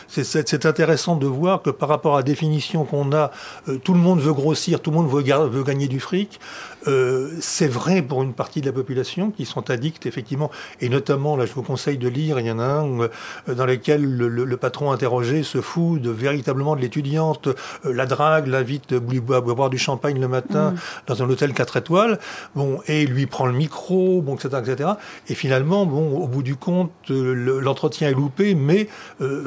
[0.08, 3.32] c'est- intéressant de voir que par rapport à la définition qu'on a,
[3.68, 6.40] euh, tout le monde veut grossir, tout le monde veut gagner du fric.
[6.88, 11.38] Euh, c'est vrai pour une partie de la population qui sont addicts, effectivement, et notamment,
[11.38, 13.08] là, je vous conseille de lire, il y en a un euh,
[13.56, 17.54] dans lequel le, le- le patron interrogé se fout de, véritablement de l'étudiante, euh,
[17.94, 20.78] la drague, l'invite à boire, du champagne le matin Mhm.
[21.08, 22.20] dans un hôtel 4 étoiles,
[22.56, 24.90] bon, et lui prend le micro, bon, etc., etc.
[25.30, 28.90] Et finalement, bon, au bout du compte, euh, le- l'entretien est loupé, mais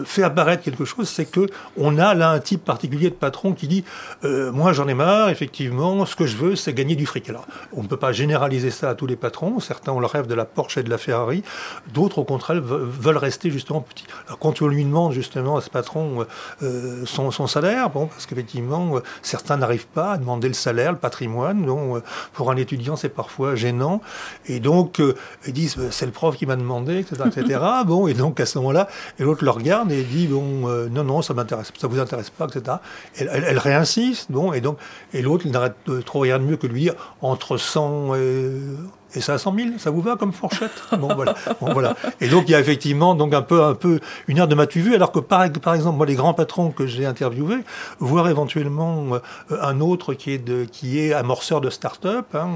[0.04, 1.46] fait apparaître quelque chose, c'est que
[1.76, 3.84] on a là un type particulier de patron qui dit,
[4.22, 7.25] moi j'en ai marre, effectivement, ce que je veux, c'est gagner du fric.
[7.28, 9.58] Alors, on ne peut pas généraliser ça à tous les patrons.
[9.60, 11.42] Certains ont le rêve de la Porsche et de la Ferrari.
[11.92, 14.06] D'autres, au contraire, ve- veulent rester justement petits.
[14.26, 16.24] Alors, quand on lui demande justement à ce patron euh,
[16.62, 20.92] euh, son, son salaire, bon, parce qu'effectivement, euh, certains n'arrivent pas à demander le salaire,
[20.92, 21.64] le patrimoine.
[21.66, 22.00] Donc, euh,
[22.32, 24.00] pour un étudiant, c'est parfois gênant.
[24.46, 25.00] Et donc,
[25.46, 27.60] ils disent, euh, c'est le prof qui m'a demandé, etc., etc.
[27.86, 31.22] bon, et donc à ce moment-là, et l'autre le regarde et dit, bon, non, non,
[31.22, 32.76] ça m'intéresse, ça vous intéresse pas, etc.
[33.18, 34.78] Elle, elle, elle réinsiste, bon, et donc,
[35.12, 38.14] et l'autre, il n'arrête de trop rien de mieux que de lui dire entre 100
[38.16, 38.50] et,
[39.16, 40.70] et 500 000, ça vous va comme fourchette?
[40.98, 41.34] Bon voilà.
[41.60, 41.94] bon, voilà.
[42.20, 44.80] Et donc il y a effectivement donc un peu, un peu une heure de matu
[44.80, 47.64] vue, alors que par, par exemple, moi, les grands patrons que j'ai interviewés,
[47.98, 49.18] voire éventuellement euh,
[49.60, 52.50] un autre qui est, de, qui est amorceur de start-up, hein,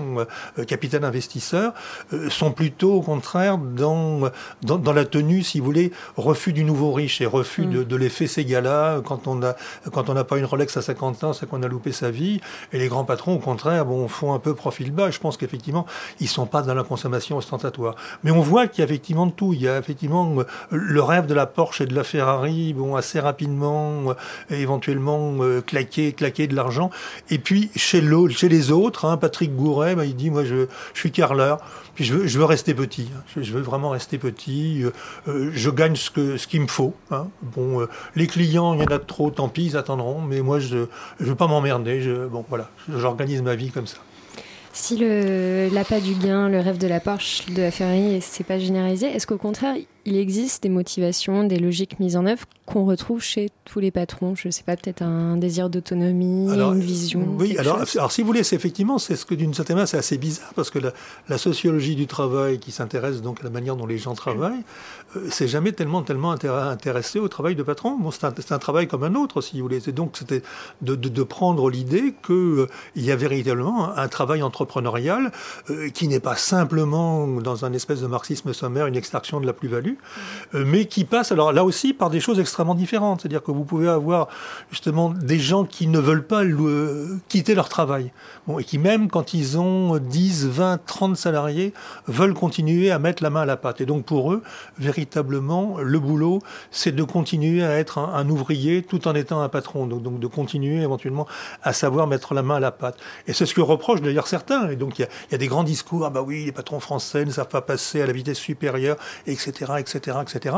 [0.58, 1.72] euh, capitaine investisseur,
[2.12, 4.30] euh, sont plutôt au contraire dans,
[4.62, 7.96] dans, dans, la tenue, si vous voulez, refus du nouveau riche et refus de, de
[7.96, 9.00] l'effet Ségala.
[9.04, 9.54] Quand on a
[9.92, 12.40] quand on n'a pas une Rolex à 50 ans, c'est qu'on a loupé sa vie.
[12.72, 15.10] Et les grands patrons, au contraire, bon, font un peu profil bas.
[15.10, 15.86] Je pense qu'effectivement,
[16.20, 17.94] ils sont pas dans la consommation ostentatoire.
[18.24, 19.52] Mais on voit qu'il y a effectivement de tout.
[19.54, 20.36] Il y a effectivement
[20.70, 24.14] le rêve de la Porsche et de la Ferrari, bon, assez rapidement, euh,
[24.50, 26.90] éventuellement euh, claquer, claquer de l'argent.
[27.30, 31.12] Et puis chez, chez les autres, hein, Patrick Gouret, bah, il dit moi je, suis
[31.12, 31.58] carleur,
[31.94, 33.08] puis je veux, rester petit.
[33.14, 33.22] Hein.
[33.36, 34.82] Je, veux vraiment rester petit.
[35.28, 36.94] Euh, je gagne ce que ce qu'il me faut.
[37.10, 37.28] Hein.
[37.42, 37.86] Bon,
[38.16, 40.20] les clients, il y en a trop, tant pis, ils attendront.
[40.20, 40.86] Mais moi je
[41.20, 42.00] je veux pas m'emmerder.
[42.30, 43.98] Bon voilà, j'organise ma vie comme ça.
[44.72, 49.06] Si l'appât du gain, le rêve de la Porsche, de la Ferrari, c'est pas généralisé,
[49.06, 49.74] est-ce qu'au contraire,
[50.06, 54.34] il existe des motivations, des logiques mises en œuvre qu'on retrouve chez tous les patrons?
[54.34, 58.26] Je ne sais pas, peut-être un désir d'autonomie, une vision Oui, alors, alors, si vous
[58.28, 61.38] voulez, c'est effectivement, c'est ce que d'une certaine manière, c'est assez bizarre parce que la,
[61.38, 64.62] sociologie du travail qui s'intéresse donc à la manière dont les gens travaillent,
[65.16, 67.96] euh, c'est jamais tellement, tellement intéressé au travail de patron.
[67.98, 69.88] Bon, c'est un, travail comme un autre, si vous voulez.
[69.88, 70.42] Et donc, c'était
[70.82, 75.32] de, prendre l'idée qu'il euh, y a véritablement un, travail entrepreneurial
[75.70, 79.52] euh, qui n'est pas simplement, dans un espèce de marxisme sommaire, une extraction de la
[79.52, 79.94] plus-value,
[80.54, 83.20] euh, mais qui passe, alors là aussi, par des choses extrêmement différentes.
[83.20, 84.28] C'est-à-dire que vous pouvez avoir
[84.70, 86.42] justement des gens qui ne veulent pas
[87.28, 88.12] quitter leur travail,
[88.58, 91.72] et qui même quand ils ont 10, 20, 30 salariés,
[92.06, 93.80] veulent continuer à mettre la main à la pâte.
[93.80, 94.42] Et donc pour eux,
[94.78, 99.86] véritablement, le boulot, c'est de continuer à être un, ouvrier tout en étant un patron.
[99.86, 101.26] Donc, donc, de continuer éventuellement
[101.62, 102.96] à savoir mettre la main à la pâte.
[103.26, 104.70] Et c'est ce que reprochent d'ailleurs certains.
[104.70, 107.24] Et donc il y, y, a des grands discours, ah bah oui, les patrons français
[107.24, 110.56] ne savent pas passer à la vitesse supérieure, etc etc., etc.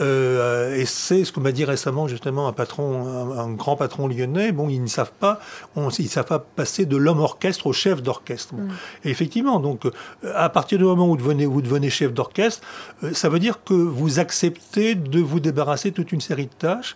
[0.00, 4.52] Euh, et c'est ce que m'a dit récemment justement un patron, un, grand patron lyonnais.
[4.52, 5.40] Bon, ils ne savent pas,
[5.76, 8.54] on, ils savent pas passer de l'homme orchestre au chef d'orchestre.
[8.54, 8.68] Mm.
[9.04, 9.92] Et effectivement, donc euh,
[10.34, 12.66] à partir du moment où vous devenez, vous devenez chef d'orchestre,
[13.02, 16.94] euh, ça veut dire que vous acceptez de vous débarrasser toute une série de tâches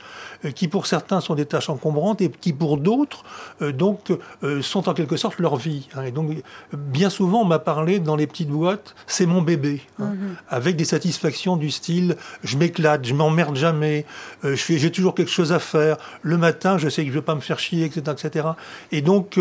[0.55, 3.25] qui pour certains sont des tâches encombrantes et qui pour d'autres
[3.61, 4.13] donc
[4.61, 5.89] sont en quelque sorte leur vie.
[5.95, 6.05] Hein.
[6.05, 6.31] Et donc
[6.73, 10.37] bien souvent on m'a parlé dans les petites boîtes, c'est mon bébé, hein, mm-hmm.
[10.49, 14.05] avec des satisfactions du style je m'éclate, je m'emmerde jamais,
[14.45, 15.97] euh, j'ai toujours quelque chose à faire.
[16.23, 18.03] Le matin, je sais que je ne vais pas me faire chier, etc.
[18.13, 18.49] etc.
[18.91, 19.39] Et donc,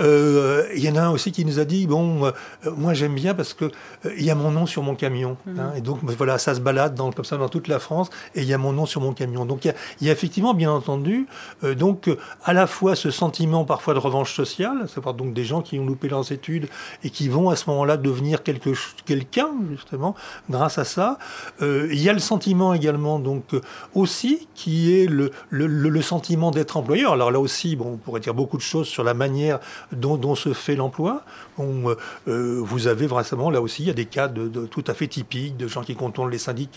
[0.00, 2.30] euh, il y en a un aussi qui nous a dit bon, euh,
[2.76, 3.70] moi j'aime bien parce que
[4.16, 5.36] il y a mon nom sur mon camion.
[5.58, 5.72] Hein.
[5.76, 8.48] et donc, voilà, ça se balade dans, comme ça dans toute la France et il
[8.48, 9.44] y a mon nom sur mon camion.
[9.44, 11.26] Donc, il y, a effectivement, bien entendu,
[11.62, 12.10] donc
[12.44, 15.86] à la fois ce sentiment parfois de revanche sociale, c'est donc des gens qui ont
[15.86, 16.68] loupé leurs études
[17.02, 20.14] et qui vont à ce moment-là devenir quelqu'un, justement,
[20.48, 21.18] grâce à ça.
[21.62, 23.60] Euh, il y a le sentiment également, donc, euh,
[23.94, 27.12] aussi, qui est le, le, sentiment d'être employeur.
[27.12, 29.58] Alors là aussi, bon, on pourrait dire beaucoup de choses sur la manière
[29.92, 31.22] dont, dont se fait l'emploi.
[31.58, 35.06] Euh, vous avez vraiment, là aussi, il y a des cas de, tout à fait
[35.06, 36.73] typiques, de gens qui contournent les syndicats,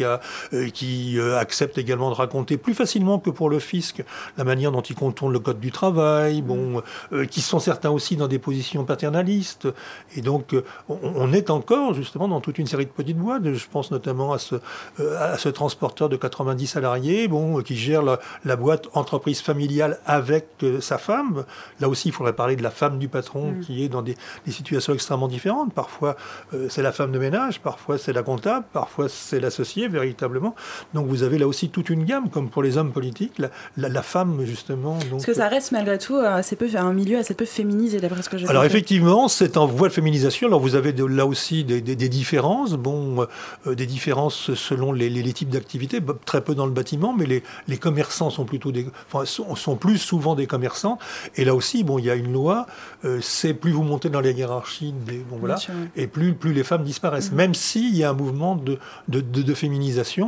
[0.74, 4.04] qui acceptent également de raconter plus facilement que pour le fisc
[4.38, 6.82] la manière dont ils contournent le code du travail, bon,
[7.30, 9.68] qui sont certains aussi dans des positions paternalistes.
[10.16, 10.56] Et donc,
[10.90, 13.44] on, on, est encore, justement, dans toute une série de petites boîtes.
[13.54, 14.56] Je pense notamment à ce,
[15.00, 20.48] euh, à ce transporteur de 90 salariés, bon, qui gère la, boîte entreprise familiale avec
[20.64, 21.46] euh, sa femme.
[21.80, 23.60] Là aussi, il faudrait parler de la femme du patron mm.
[23.62, 24.16] qui est dans des,
[24.48, 25.74] situations extrêmement différentes.
[25.74, 26.16] Parfois,
[26.54, 30.56] euh, c'est la femme de ménage, parfois c'est la comptable, parfois c'est l'associé véritablement.
[30.93, 33.41] Donc vous avez là aussi toute une gamme, comme pour les hommes politiques,
[33.78, 34.97] la, femme justement.
[34.97, 38.21] Donc, Parce que ça reste malgré tout assez peu, un milieu assez peu féminisé d'après
[38.21, 40.47] ce que j'ai Alors effectivement, c'est en voie de féminisation.
[40.47, 43.28] Alors vous avez là aussi des, différences, bon,
[43.65, 48.30] des différences selon les, types d'activités, très peu dans le bâtiment, mais les, les commerçants
[48.30, 50.97] sont plutôt des, enfin, sont, plus souvent des commerçants.
[51.36, 52.65] Et là aussi, bon, il y a une loi,
[53.06, 55.58] euh, c'est plus vous montez dans les hiérarchies, des, bon, voilà,
[55.95, 57.32] et plus, plus les femmes disparaissent.
[57.32, 57.36] Mm.
[57.36, 59.77] Même s'il y a un mouvement de, de, de, féminisation.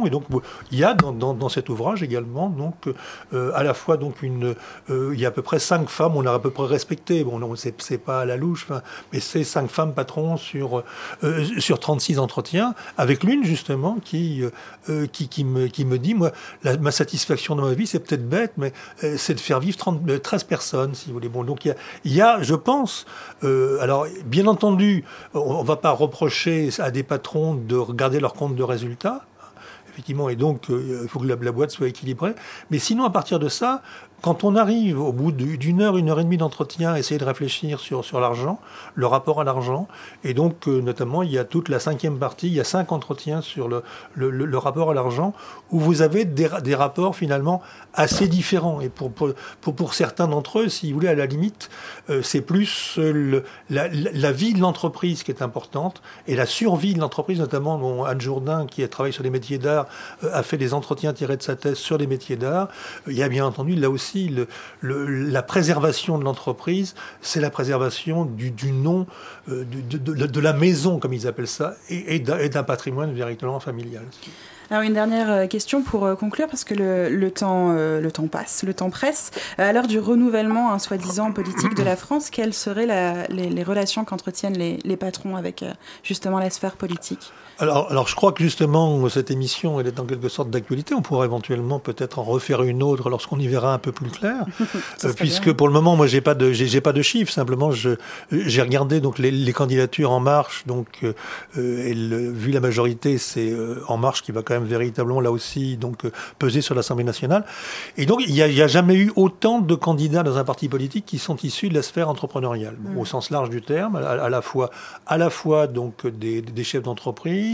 [0.06, 0.24] Et donc,
[0.72, 2.88] il y a dans, dans, cet ouvrage également, donc,
[3.34, 4.56] euh, à la fois, donc, une,
[4.90, 7.24] euh, il y a à peu près cinq femmes, on a à peu près respecté.
[7.24, 8.68] Bon, non, c'est pas à la louche,
[9.14, 10.84] mais c'est cinq femmes patrons sur,
[11.60, 14.44] sur 36 entretiens, avec l'une, justement, qui,
[14.90, 16.32] euh, qui, qui, me, qui me dit, moi,
[16.80, 19.94] ma satisfaction dans ma vie, c'est peut-être bête, mais euh, c'est de faire vivre 13
[20.08, 21.30] euh, personnes, si vous voulez.
[21.30, 23.06] Bon, donc il y, y a, je pense,
[23.44, 28.56] alors bien entendu, on ne va pas reprocher à des patrons de regarder leur compte
[28.56, 29.22] de résultats,
[30.30, 32.34] et donc il faut que la, boîte soit équilibrée.
[32.72, 33.82] Mais sinon, à partir de ça,
[34.22, 37.80] quand on arrive au bout d'une heure, une heure et demie d'entretien, essayer de réfléchir
[37.80, 38.60] sur, l'argent,
[38.96, 39.88] le rapport à l'argent,
[40.24, 42.92] et donc euh, notamment il y a toute la cinquième partie, il y a cinq
[42.92, 45.34] entretiens sur le, rapport à l'argent,
[45.72, 47.62] où vous avez des, rapports finalement
[47.94, 48.82] assez différents.
[48.82, 51.70] Et pour, pour, pour, certains d'entre eux, si vous voulez, à la limite,
[52.10, 53.00] euh, c'est plus
[53.70, 58.66] la, vie de l'entreprise qui est importante, et la survie de l'entreprise, notamment Anne Jourdain,
[58.66, 59.88] qui a travaillé sur les métiers d'art,
[60.24, 62.68] euh, a fait des entretiens tirés de sa thèse sur les métiers d'art.
[63.08, 64.48] Il y a bien entendu là aussi le,
[65.06, 69.08] la préservation de l'entreprise, c'est la préservation du, nom,
[69.50, 74.04] euh, de, la maison, comme ils appellent ça, et, et d'un patrimoine véritablement familial.
[74.72, 78.28] Alors une dernière euh, question pour euh, conclure, parce que le, le temps, le temps
[78.28, 79.32] passe, le temps presse.
[79.58, 83.64] À l'heure du renouvellement, hein, soi-disant, politique de la France, quelles seraient la, les, les,
[83.64, 85.64] relations qu'entretiennent les, les, patrons avec
[86.04, 87.32] justement la sphère politique?
[87.62, 90.96] Alors, alors, je crois que justement, cette émission, elle est en quelque sorte d'actualité.
[90.96, 94.46] On pourrait éventuellement peut-être en refaire une autre lorsqu'on y verra un peu plus clair.
[95.04, 95.54] euh, puisque bien.
[95.54, 97.34] pour le moment, moi, j'ai pas de, j'ai pas de chiffres.
[97.34, 100.66] Simplement, j'ai regardé donc les, les, candidatures en marche.
[100.68, 101.14] Donc, euh,
[101.86, 105.32] et le, vu la majorité, c'est euh, en marche qui va quand même véritablement là
[105.32, 107.46] aussi donc euh, peser sur l'Assemblée nationale.
[107.98, 111.06] Et donc, il n'y a, a, jamais eu autant de candidats dans un parti politique
[111.06, 112.98] qui sont issus de la sphère entrepreneuriale, mm.
[112.98, 114.70] au sens large du terme, à, à, la fois,
[115.06, 117.10] à la fois donc des, des chefs d'entreprise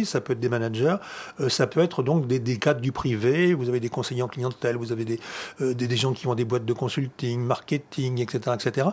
[0.05, 0.95] ça peut être des managers,
[1.39, 4.27] euh, ça peut être donc des, des, cadres du privé, vous avez des conseillers en
[4.27, 5.19] clientèle, vous avez des,
[5.61, 8.55] euh, des, des, gens qui ont des boîtes de consulting, marketing, etc.
[8.55, 8.87] etc.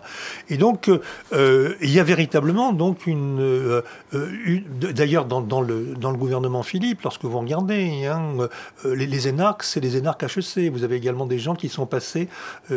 [0.48, 0.90] Et donc,
[1.32, 3.82] euh, il y a véritablement donc une...
[4.12, 8.48] Une D'ailleurs, dans, dans, le, dans le gouvernement Philippe, lorsque vous regardez, hein,
[8.84, 10.70] les, énarques, c'est les énarques HEC.
[10.72, 12.28] Vous avez également des gens qui sont passés,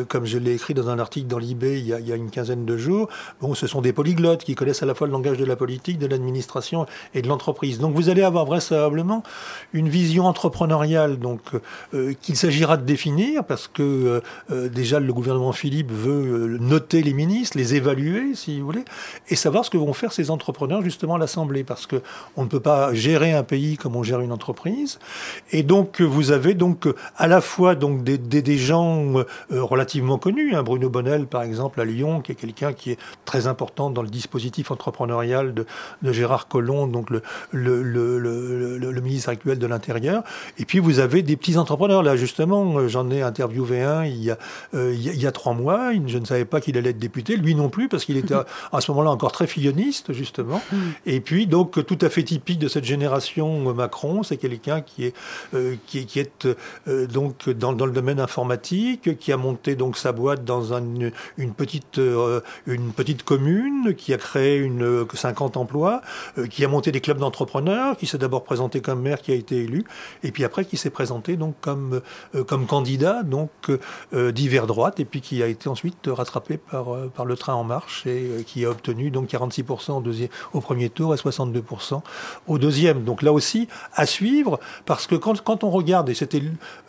[0.07, 2.77] comme je l'ai écrit dans un article dans l'IB il, y a une quinzaine de
[2.77, 3.09] jours,
[3.41, 5.97] bon, ce sont des polyglottes qui connaissent à la fois le langage de la politique,
[5.99, 7.79] de l'administration et de l'entreprise.
[7.79, 9.23] Donc vous allez avoir vraisemblablement
[9.73, 11.41] une vision entrepreneuriale donc
[11.93, 17.01] euh, qu'il s'agira de définir parce que euh, euh, déjà le gouvernement Philippe veut noter
[17.01, 18.85] les ministres, les évaluer si vous voulez
[19.29, 22.01] et savoir ce que vont faire ces entrepreneurs justement à l'Assemblée parce que
[22.35, 24.99] on ne peut pas gérer un pays comme on gère une entreprise
[25.51, 29.13] et donc vous avez donc à la fois donc des, des, des gens
[29.49, 33.47] relativement connus, hein, Bruno Bonnel par exemple à Lyon qui est quelqu'un qui est très
[33.47, 35.65] important dans le dispositif entrepreneurial de,
[36.01, 40.23] de Gérard Collomb donc le, le, le le, ministre actuel de l'Intérieur.
[40.57, 42.03] Et puis vous avez des petits entrepreneurs.
[42.03, 44.37] Là, justement, j'en ai interviewé un il y a,
[44.73, 45.91] euh, il, y a, trois mois.
[46.07, 47.37] Je ne savais pas qu'il allait être député.
[47.37, 50.61] Lui non plus, parce qu'il était à, ce moment-là encore très filloniste, justement.
[50.71, 50.77] Mm.
[51.05, 55.13] Et puis, donc, tout à fait typique de cette génération Macron, c'est quelqu'un qui est,
[55.53, 56.47] euh, qui, qui est
[56.87, 60.83] euh, donc dans, dans, le domaine informatique, qui a monté donc sa boîte dans un,
[61.37, 66.01] une, petite, euh, une petite commune, qui a créé une, 50 emplois,
[66.49, 69.63] qui a monté des clubs d'entrepreneurs, qui s'est d'abord présenté comme maire, qui a été
[69.63, 69.85] élu,
[70.23, 72.01] et puis après qui s'est présenté donc comme,
[72.47, 73.49] comme candidat donc
[74.13, 78.05] d'hiver droite, et puis qui a été ensuite rattrapé par, par le train en marche
[78.05, 82.01] et qui a obtenu donc 46% au, deuxième, au premier tour et 62%
[82.47, 83.03] au deuxième.
[83.03, 86.41] Donc là aussi, à suivre, parce que quand, quand on regarde, et c'était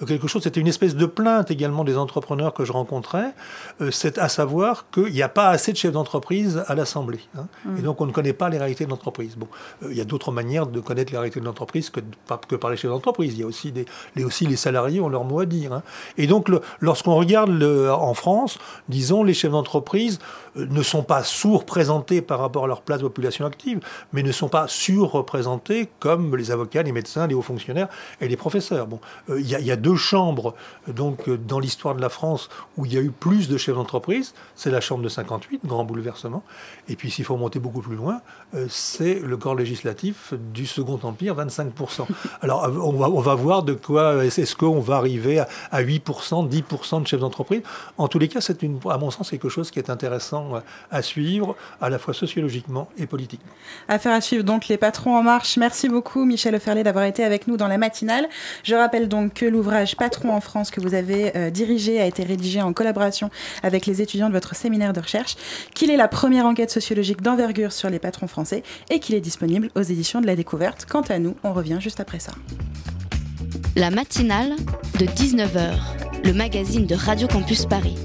[0.07, 3.33] quelque chose, c'était une espèce de plainte également des entrepreneurs que je rencontrais,
[3.81, 7.21] euh, c'est à savoir qu'il n'y a pas assez de chefs d'entreprise à l'Assemblée.
[7.37, 7.79] Hein, mmh.
[7.79, 9.37] Et donc on ne connaît pas les réalités de l'entreprise.
[9.37, 9.49] Bon,
[9.89, 12.01] il y a d'autres manières de connaître les réalités de l'entreprise que,
[12.49, 13.35] que par les chefs d'entreprise.
[13.35, 15.73] Il y a aussi, des, les, aussi les salariés ont leur mot à dire.
[15.73, 15.83] Hein.
[16.19, 21.23] Et donc, lorsqu'on regarde le, en France, disons, les chefs d'entreprise euh, ne sont pas
[21.23, 23.81] sous-représentés par rapport à leur place de population active,
[24.13, 27.89] mais ne sont pas surreprésentés comme les avocats, les médecins, les hauts fonctionnaires
[28.21, 28.87] et les professeurs.
[28.87, 30.55] Bon, euh, il y, a deux chambres
[30.89, 33.75] donc euh, dans l'histoire de la France où il y a eu plus de chefs
[33.75, 34.35] d'entreprise.
[34.55, 36.43] C'est la chambre de 58, grand bouleversement.
[36.89, 38.21] Et puis, s'il faut monter beaucoup plus loin,
[38.55, 42.07] euh, c'est le corps législatif du second Empire, 25%.
[42.41, 47.07] Alors, on va, voir de quoi est-ce qu'on va arriver à, à 8%, 10% de
[47.07, 47.63] chefs d'entreprise.
[47.99, 50.46] En tous les cas, c'est à mon sens, quelque chose qui est intéressant
[50.91, 53.53] à suivre, à la fois sociologiquement et politiquement.
[53.89, 55.57] Affaire à suivre donc les patrons en marche.
[55.57, 58.29] Merci beaucoup, Michel Oferlé, d'avoir été avec nous dans la matinale.
[58.63, 62.23] Je rappelle donc que l'ouvrage Patron en France que vous avez euh, dirigé a été
[62.23, 63.31] rédigé en collaboration
[63.63, 65.37] avec les étudiants de votre séminaire de recherche,
[65.75, 69.71] qu'il est la première enquête sociologique d'envergure sur les patrons français et qu'il est disponible
[69.75, 70.87] aux éditions de la découverte.
[70.89, 72.33] Quant à nous, on revient juste après ça.
[73.77, 74.57] La matinale
[74.99, 75.75] de 19h,
[76.25, 77.97] le magazine de Radio Campus Paris.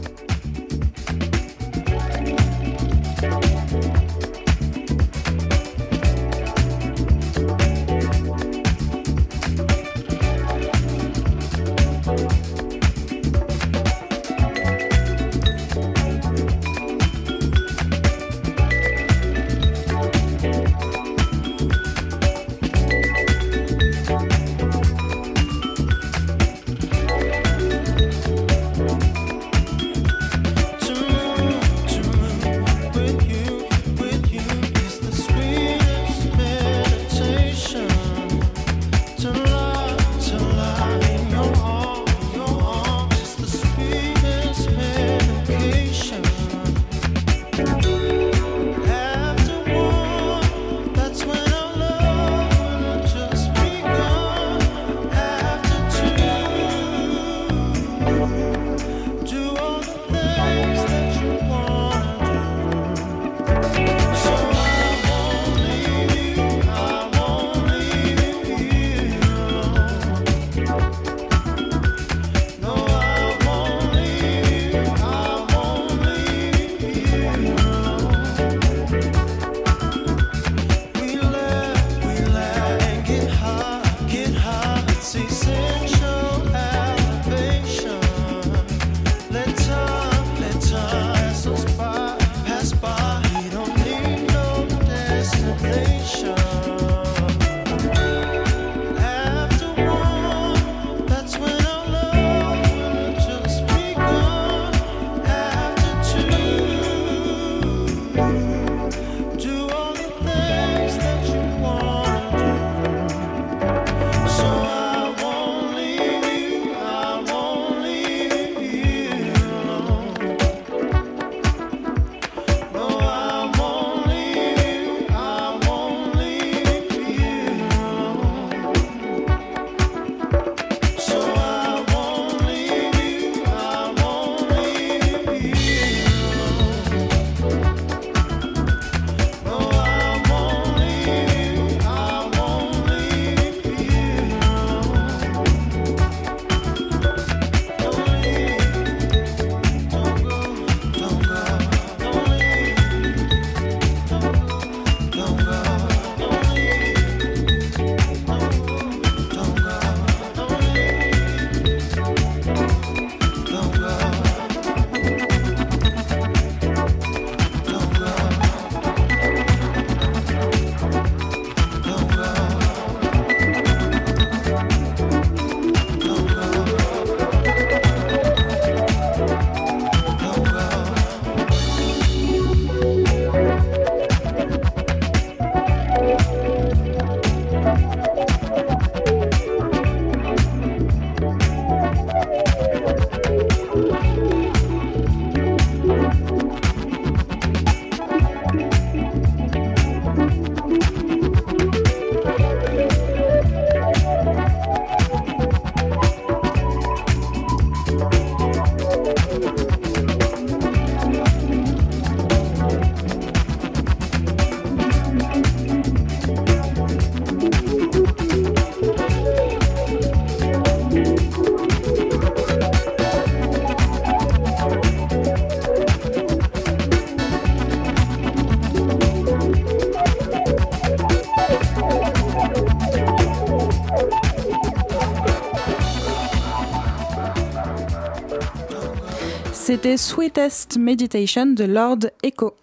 [239.83, 242.55] C'était Sweetest Meditation de Lord Echo.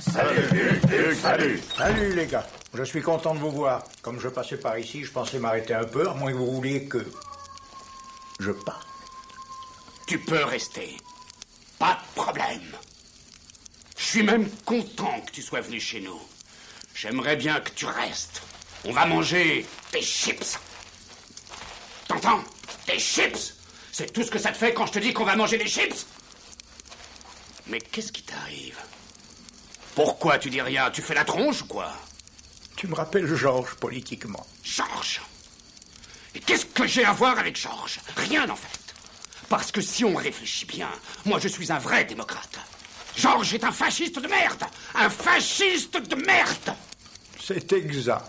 [0.00, 2.46] Salut, salut, salut les gars.
[2.72, 3.84] Je suis content de vous voir.
[4.00, 6.86] Comme je passais par ici, je pensais m'arrêter un peu, à moins que vous vouliez
[6.86, 7.04] que
[8.40, 8.86] je parte.
[10.06, 10.96] Tu peux rester.
[11.78, 12.72] Pas de problème.
[13.98, 16.22] Je suis même content que tu sois venu chez nous.
[16.94, 18.40] J'aimerais bien que tu restes.
[18.86, 20.58] On va manger des chips.
[22.08, 22.42] T'entends?
[22.86, 23.52] Des chips?
[23.98, 25.66] C'est tout ce que ça te fait quand je te dis qu'on va manger des
[25.66, 26.04] chips
[27.66, 28.76] Mais qu'est-ce qui t'arrive?
[29.94, 30.90] Pourquoi tu dis rien?
[30.90, 31.90] Tu fais la tronche ou quoi?
[32.76, 34.46] Tu me rappelles Georges politiquement.
[34.62, 35.22] Georges?
[36.34, 38.00] Et qu'est-ce que j'ai à voir avec Georges?
[38.18, 38.94] Rien en fait.
[39.48, 40.90] Parce que si on réfléchit bien,
[41.24, 42.58] moi je suis un vrai démocrate.
[43.16, 46.74] Georges est un fasciste de merde Un fasciste de merde
[47.40, 48.26] C'est exact.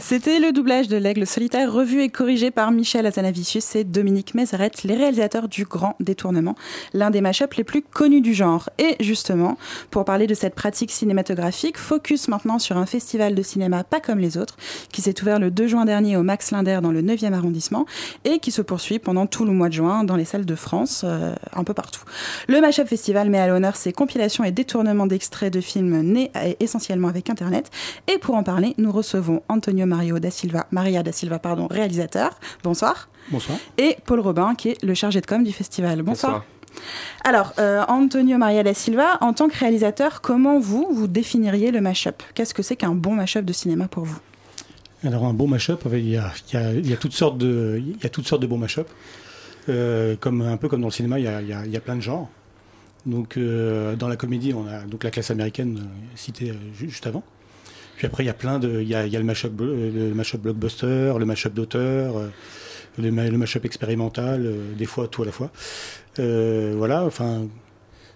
[0.00, 4.70] C'était le doublage de l'aigle solitaire revu et corrigé par Michel Azanavicius et Dominique Mézeret,
[4.84, 6.56] les réalisateurs du Grand Détournement,
[6.92, 8.68] l'un des mashups les plus connus du genre.
[8.78, 9.56] Et justement,
[9.90, 14.18] pour parler de cette pratique cinématographique, focus maintenant sur un festival de cinéma pas comme
[14.18, 14.56] les autres,
[14.90, 17.86] qui s'est ouvert le 2 juin dernier au Max Linder dans le 9e arrondissement
[18.24, 21.02] et qui se poursuit pendant tout le mois de juin dans les salles de France,
[21.04, 22.02] euh, un peu partout.
[22.46, 27.08] Le Mashup Festival met à l'honneur ses compilations et détournements d'extraits de films nés essentiellement
[27.08, 27.70] avec Internet.
[28.12, 32.30] Et pour en parler, nous recevons Antonio Mario da Silva, Maria da Silva, pardon, réalisateur.
[32.64, 33.08] Bonsoir.
[33.30, 33.56] Bonsoir.
[33.78, 36.02] Et Paul Robin, qui est le chargé de com du festival.
[36.02, 36.44] Bonsoir.
[37.22, 41.80] Alors, euh, Antonio Maria da Silva, en tant que réalisateur, comment vous, vous définiriez le
[41.80, 42.24] mashup?
[42.34, 44.18] Qu'est-ce que c'est qu'un bon mashup de cinéma pour vous?
[45.04, 47.38] Alors, un bon mashup, il y a, il y a, il y a toutes sortes
[47.38, 48.90] de, il y a toutes sortes de bons mashups.
[49.68, 51.70] Euh, comme, un peu comme dans le cinéma, il y a, il y a, il
[51.70, 52.28] y a plein de genres.
[53.06, 55.86] Donc, euh, dans la comédie, on a donc la classe américaine
[56.16, 57.22] citée juste avant.
[57.96, 58.80] Puis après, il y a plein de.
[58.80, 62.28] Il y a, il y a le mashup le mashup blockbuster, le mashup d'auteur, euh,
[62.98, 65.50] le, le mashup expérimental, euh, des fois tout à la fois.
[66.18, 67.46] Euh, voilà, enfin,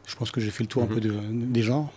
[0.06, 1.92] je pense que j'ai fait le tour un peu de, des genres.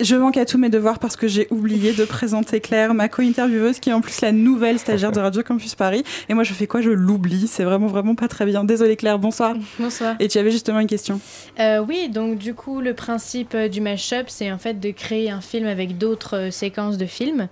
[0.00, 3.80] Je manque à tous mes devoirs parce que j'ai oublié de présenter Claire, ma co-intervieweuse,
[3.80, 6.04] qui est en plus la nouvelle stagiaire de Radio Campus Paris.
[6.28, 6.80] Et moi, je fais quoi?
[6.80, 7.48] Je l'oublie.
[7.48, 8.62] C'est vraiment, vraiment pas très bien.
[8.62, 9.18] Désolée, Claire.
[9.18, 9.56] Bonsoir.
[9.76, 10.14] Bonsoir.
[10.20, 11.20] Et tu avais justement une question.
[11.58, 15.30] Euh, oui, donc du coup, le principe euh, du mashup, c'est en fait de créer
[15.30, 17.48] un film avec d'autres euh, séquences de films.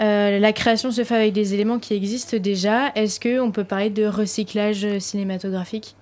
[0.00, 2.92] Euh, la création se fait avec des éléments qui existent déjà.
[2.94, 5.96] Est-ce qu'on peut parler de recyclage cinématographique?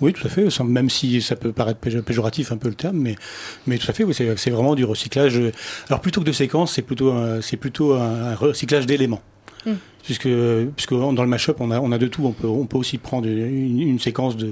[0.00, 0.46] Oui, tout à fait.
[0.64, 3.16] Même si ça peut paraître péjo- péjoratif un peu le terme, mais,
[3.66, 5.40] mais tout à fait, oui, c'est vraiment du recyclage.
[5.88, 9.22] Alors plutôt que de séquences, c'est plutôt, un- c'est plutôt un, un recyclage d'éléments.
[9.64, 9.72] Mm.
[10.04, 10.28] Puisque,
[10.76, 12.24] puisque dans le mashup, on a, on a de tout.
[12.24, 14.50] On peut, on peut aussi prendre une, une séquence de,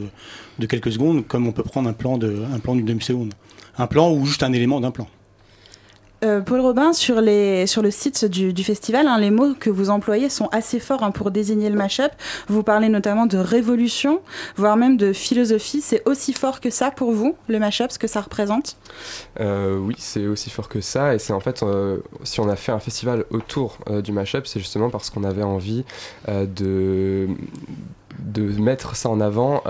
[0.59, 3.32] de quelques secondes, comme on peut prendre un plan de, un plan d'une demi-seconde.
[3.78, 5.07] Un plan ou juste un élément d'un plan.
[6.25, 9.91] Euh, Paul Robin, sur, les, sur le site du, festival, hein, les mots que vous
[9.91, 12.11] employez sont assez forts hein, pour désigner le mashup.
[12.49, 14.20] Vous parlez notamment de révolution,
[14.57, 15.83] voire même de philosophie.
[15.83, 18.77] C'est aussi fort que ça pour vous, le mashup, ce que ça représente?
[19.41, 21.14] Euh, oui, c'est aussi fort que ça.
[21.14, 24.61] Et c'est en fait, euh, si on a fait un festival autour du mashup, c'est
[24.61, 25.85] justement parce qu'on avait envie
[26.29, 27.29] de
[28.18, 29.62] de mettre ça en avant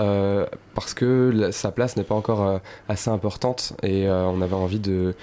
[0.75, 5.15] parce que sa place n'est pas encore assez importante et on avait envie de,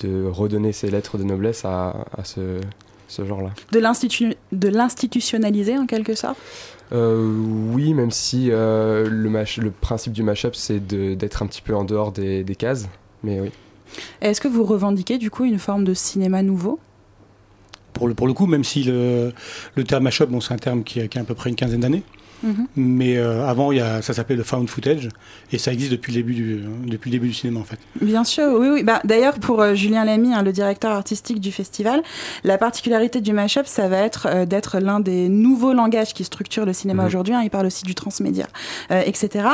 [0.00, 2.60] de redonner ses lettres de noblesse à, à ce,
[3.08, 3.50] ce genre-là.
[3.72, 6.38] De l'institu- de l'institutionnaliser en quelque sorte?
[6.92, 7.32] Euh,
[7.72, 11.74] oui, même si euh, le, mash- le principe du mashup c'est d'être un petit peu
[11.74, 12.88] en dehors des, des cases,
[13.22, 13.50] mais oui.
[14.20, 16.78] Est-ce que vous revendiquez du coup une forme de cinéma nouveau?
[17.92, 19.32] Pour le, pour le coup, même si le,
[19.74, 21.56] le terme mashup, bon, c'est un terme qui a, qui a à peu près une
[21.56, 22.02] quinzaine d'années.
[22.42, 22.66] Mhm.
[22.76, 25.08] Mais euh, avant, il y a, ça s'appelait le found footage,
[25.52, 27.78] et ça existe depuis le début du, depuis le début du cinéma en fait.
[28.00, 28.82] Bien sûr, oui, oui.
[28.82, 32.02] Bah, D'ailleurs, pour euh, Julien Lamy, hein, le directeur artistique du festival,
[32.44, 36.66] la particularité du mashup, ça va être euh, d'être l'un des nouveaux langages qui structurent
[36.66, 37.06] le cinéma Mhm.
[37.08, 37.34] aujourd'hui.
[37.34, 37.40] hein.
[37.44, 38.46] il parle aussi du transmédia,
[38.90, 39.44] etc.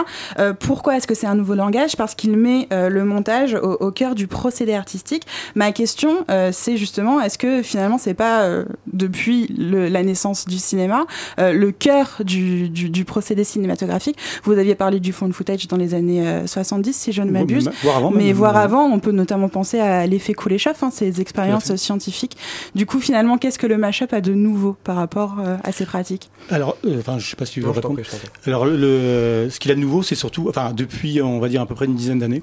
[0.60, 1.96] Pourquoi est-ce que c'est un nouveau langage?
[1.96, 5.22] Parce qu'il met le montage au, au cœur du procédé artistique.
[5.54, 8.48] Ma question, c'est justement, est-ce que finalement, c'est pas
[8.92, 11.06] depuis le- la naissance du cinéma
[11.38, 15.94] le cœur du, du- du procédé cinématographique Vous aviez parlé du found footage dans les
[15.94, 17.70] années euh, 70, si je ne m'abuse.
[17.82, 18.32] Voire avant, Mais même.
[18.34, 22.36] voire avant, on peut notamment penser à l'effet Kuleshov, hein, ces expériences scientifiques.
[22.74, 25.86] Du coup, finalement, qu'est-ce que le mashup a de nouveau par rapport euh, à ces
[25.86, 26.30] pratiques?
[26.50, 28.00] Alors, euh, enfin, je sais pas si tu veux Non, répondre.
[28.46, 31.62] Alors, le, le- ce qu'il a de nouveau, c'est surtout, enfin, depuis, on va dire
[31.62, 32.42] à peu près une dizaine d'années,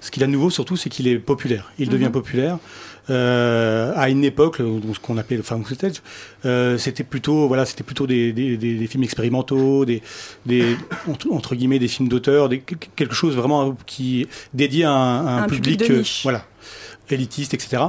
[0.00, 1.72] ce qu'il a de nouveau surtout, c'est qu'il est populaire.
[1.78, 2.12] Il devient Mhm.
[2.12, 2.58] populaire.
[3.08, 5.96] Euh, à une époque, ce qu'on appelait le found footage,
[6.44, 10.00] euh, c'était plutôt, voilà, c'était plutôt des, des, des- des films expérimentaux, des,
[10.46, 10.76] des
[11.30, 12.48] entre, guillemets, des films d'auteur,
[12.96, 16.44] quelque chose vraiment qui dédié à un, à un Un public public, de euh, voilà,
[17.10, 17.82] élitiste, etc.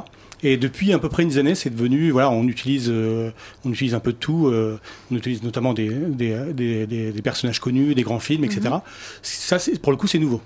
[0.43, 3.29] Et depuis à peu près une d'années, c'est devenu, voilà, on utilise, euh,
[3.63, 4.47] on utilise un peu de tout.
[4.47, 4.79] euh,
[5.11, 8.61] on utilise notamment des, des, des- des- personnages connus, des grands films, etc.
[8.65, 8.81] Mhm.
[9.21, 10.41] Ça, pour le coup, c'est nouveau.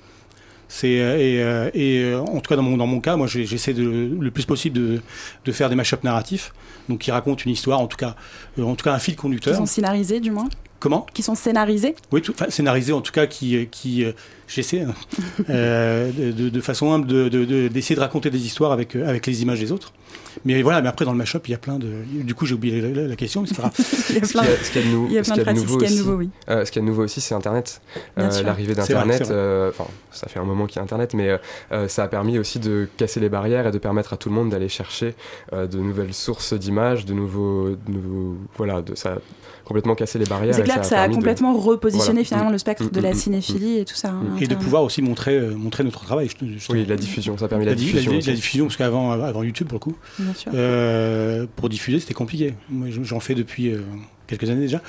[0.83, 3.73] Euh, et, euh, et, euh, en tout cas dans mon dans mon cas, moi j'essaie
[3.73, 3.83] de
[4.19, 5.01] le plus possible
[5.45, 6.53] de, faire des mashups narratifs,
[6.89, 8.15] donc qui racontent une histoire, en tout cas,
[8.59, 9.55] en tout cas un fil conducteur.
[9.55, 10.49] sont scénarisés, du moins?
[10.79, 11.05] Comment?
[11.13, 11.95] Qui sont scénarisés?
[12.11, 14.11] Oui, tout, enfin, scénarisé en tout cas, qui, qui euh,
[14.47, 14.93] j'essaie hein,
[15.49, 19.07] euh, de, de- façon humble de- de- de- d'essayer de, raconter des histoires avec, euh,
[19.07, 19.93] avec les images des autres.
[20.43, 21.87] Mais voilà, mais après dans le mashup, il y a plein de.
[22.23, 23.73] Du coup, j'ai oublié la, la- la question, mais c'est pas grave.
[24.09, 25.17] Il y a Ce qu'il y a- ce qu'il y a de nou- il y
[25.17, 26.29] a ce plein de nouveau ce qu'il y a de aussi- nouveau, oui.
[26.49, 27.81] euh, ce qu'il y a de nouveau aussi, c'est Internet.
[28.17, 28.45] Bien Euh, sûr.
[28.45, 31.37] L'arrivée d'Internet, euh, enfin, ça fait un moment qu'il y a Internet, mais euh,
[31.71, 34.35] euh, ça a permis aussi de casser les barrières et de permettre à tout le
[34.35, 35.15] monde d'aller chercher
[35.53, 39.17] euh, de nouvelles sources d'images, de nouveaux, de nouveaux- voilà, de ça a
[39.65, 40.55] complètement cassé les barrières.
[40.55, 42.23] C'est clair que ça a de- complètement repositionné Voilà.
[42.23, 42.53] finalement Mm.
[42.53, 44.09] le spectre Mm, de mm, la mm, cinéphilie et tout ça.
[44.11, 46.29] hein, Et de pouvoir aussi montrer, euh, montrer notre travail.
[46.29, 48.33] je- je- Oui, la diffusion, ça a permis la di- diffusion La, aussi.
[48.33, 50.51] diffusion, parce qu'avant avant YouTube, pour le coup, Bien sûr.
[50.55, 52.53] euh, pour diffuser, c'était compliqué.
[52.69, 53.81] Moi, je- j'en fais depuis euh,
[54.27, 54.81] quelques années déjà.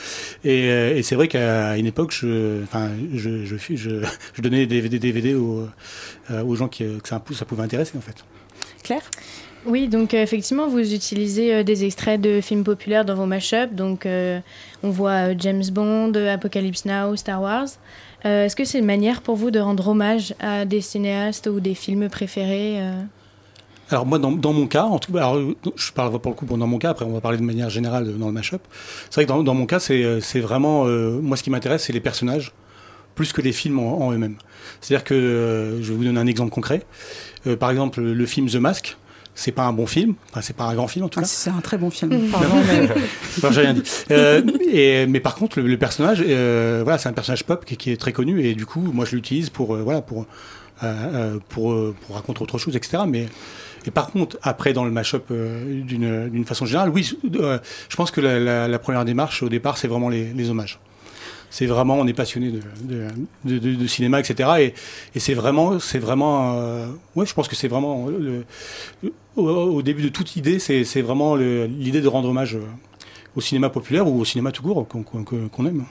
[0.44, 0.66] Et,
[0.98, 3.90] et c'est vrai qu'à une époque, je, enfin, je, je, je, je,
[4.34, 5.66] je donnais des DVD, DVD aux,
[6.44, 8.16] aux gens qui, que ça, ça pouvait intéresser, en fait.
[8.82, 9.02] Claire?
[9.66, 13.72] Oui, donc euh, effectivement, vous utilisez euh, des extraits de films populaires dans vos mashups.
[13.72, 14.38] Donc, euh,
[14.84, 17.68] on voit James Bond, Apocalypse Now, Star Wars.
[18.24, 21.74] Est-ce que c'est une manière pour vous de rendre hommage à des cinéastes ou des
[21.74, 22.80] films préférés
[23.88, 25.38] Alors moi, dans, mon cas, en tout, alors,
[25.76, 28.18] je parle pour le coup dans mon cas, après on va parler de manière générale
[28.18, 28.62] dans le mashup.
[29.10, 32.52] C'est vrai que dans, mon cas, c'est vraiment, moi ce qui m'intéresse, c'est les personnages,
[33.14, 34.38] plus que les films en, en eux-mêmes.
[34.80, 36.82] C'est-à-dire que, je vais vous donner un exemple concret.
[37.60, 38.96] Par exemple, le film The Mask,
[39.36, 41.28] c'est pas un bon film, enfin, c'est pas un grand film en tout Ah, cas.
[41.28, 42.10] c'est un très bon film.
[42.32, 42.88] Pardon, mais-
[43.42, 43.82] non, j'ai rien dit.
[44.10, 47.76] Euh, et, mais par contre, le, le personnage, euh, voilà, c'est un personnage pop qui,
[47.76, 50.26] qui est très connu et du coup, moi, je l'utilise pour, euh, voilà, pour,
[51.48, 51.74] pour,
[52.06, 53.02] pour raconter autre chose, etc.
[53.06, 53.26] Mais
[53.86, 57.58] et par contre, après, dans le mashup, euh, d'une d'une façon générale, oui, je, euh,
[57.88, 60.78] je pense que la, la- la première démarche au départ, c'est vraiment les, les hommages.
[61.50, 62.52] C'est vraiment, on est passionné
[62.84, 64.72] de, cinéma, etc.
[65.14, 68.44] Et, c'est vraiment, c'est vraiment, euh, ouais, je pense que c'est vraiment le,
[69.36, 72.64] au, début de toute idée, c'est vraiment l'idée de rendre hommage euh,
[73.36, 75.84] au cinéma populaire ou au cinéma tout court qu'on aime.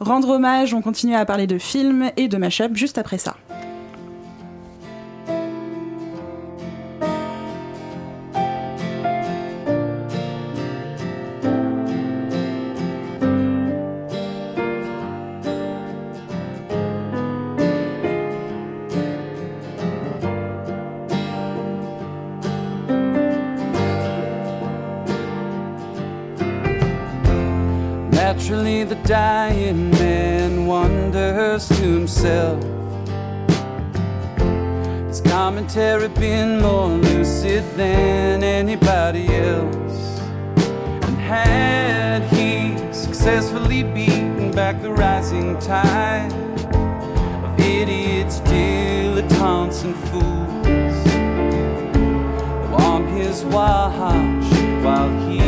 [0.00, 3.36] Rendre hommage, on continue à parler de films et de mashup juste après ça.
[35.72, 40.20] Commentary been more lucid than anybody else?
[41.06, 46.30] And had he successfully beaten back the rising tide
[47.44, 51.06] of idiots, dilettantes, and fools
[52.84, 54.44] on his watch
[54.84, 55.41] while he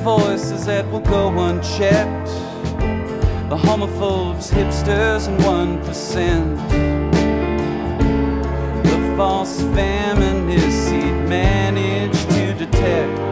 [0.00, 2.28] voices that will go unchecked.
[3.50, 6.56] The homophobes, hipsters, and 1%.
[8.84, 13.29] The false feminists he'd managed to detect.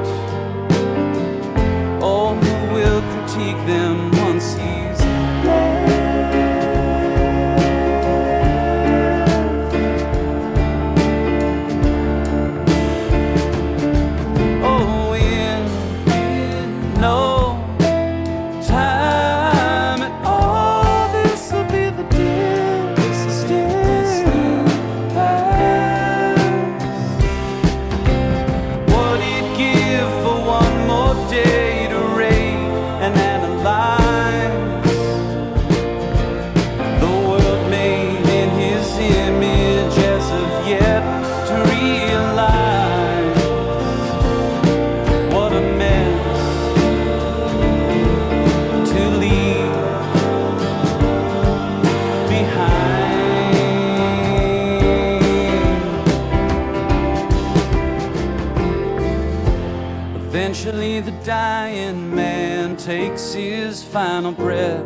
[63.92, 64.84] Final breath.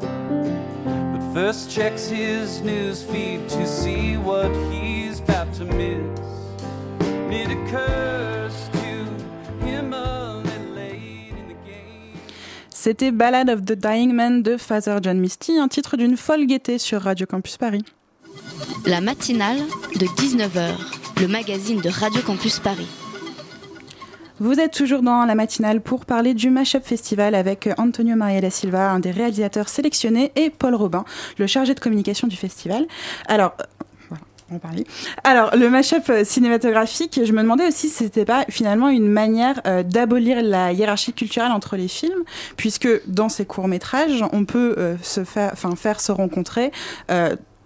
[0.00, 6.00] But first, checks his news feed to see what he's about to miss.
[7.30, 12.16] It occurs to him a little late in the game.
[12.70, 16.78] C'était Ballad of the Dying Man de Father John Misty, un titre d'une folle gaieté
[16.78, 17.84] sur Radio Campus Paris.
[18.86, 19.60] La matinale
[19.94, 22.88] de 19h, le magazine de Radio Campus Paris.
[24.38, 28.50] Vous êtes toujours dans la matinale pour parler du Mashup Festival avec Antonio Maria da
[28.50, 31.06] Silva, un des réalisateurs sélectionnés, et Paul Robin,
[31.38, 32.86] le chargé de communication du festival.
[33.28, 33.54] Alors,
[34.12, 34.14] euh,
[34.52, 34.84] on parlait.
[35.24, 39.82] Alors, le mashup cinématographique, je me demandais aussi si c'était pas finalement une manière euh,
[39.82, 42.22] d'abolir la hiérarchie culturelle entre les films,
[42.58, 46.72] puisque dans ces courts-métrages, on peut euh, se faire, enfin, faire se rencontrer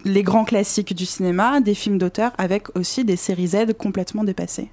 [0.05, 4.69] les grands classiques du cinéma, des films d'auteur, avec aussi des séries Z complètement dépassées.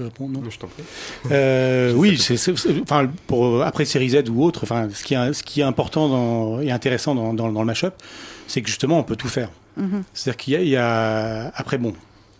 [0.00, 0.82] Tu veux répondre Non, je t'en prie.
[1.30, 5.12] Euh, oui, c'est, c'est- c'est- enfin, pour, après série Z ou autre, enfin, ce qui
[5.12, 7.92] est, ce qui est important dans- et intéressant dans, dans, dans le mashup,
[8.46, 9.50] c'est que justement, on peut tout faire.
[9.76, 10.02] Mhm.
[10.14, 11.92] C'est-à-dire qu'il y a, il y a- après bon,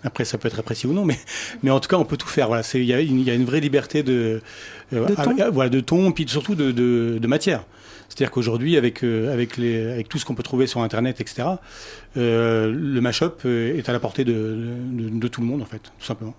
[0.03, 1.19] après ça peut être apprécié ou non, mais,
[1.63, 2.47] mais en tout cas, on peut tout faire.
[2.49, 4.41] Voilà, c'est, il y a une, il y a une vraie liberté de, euh,
[4.93, 5.35] De ton.
[5.41, 7.65] ah, voilà, de ton, puis surtout de, de, de matière.
[8.09, 11.47] C'est-à-dire qu'aujourd'hui, avec, euh, avec, les, avec tout ce qu'on peut trouver sur Internet, etc.,
[12.17, 15.65] euh, le mashup euh, est à la portée de, de, de tout le monde, en
[15.65, 16.35] fait, tout simplement.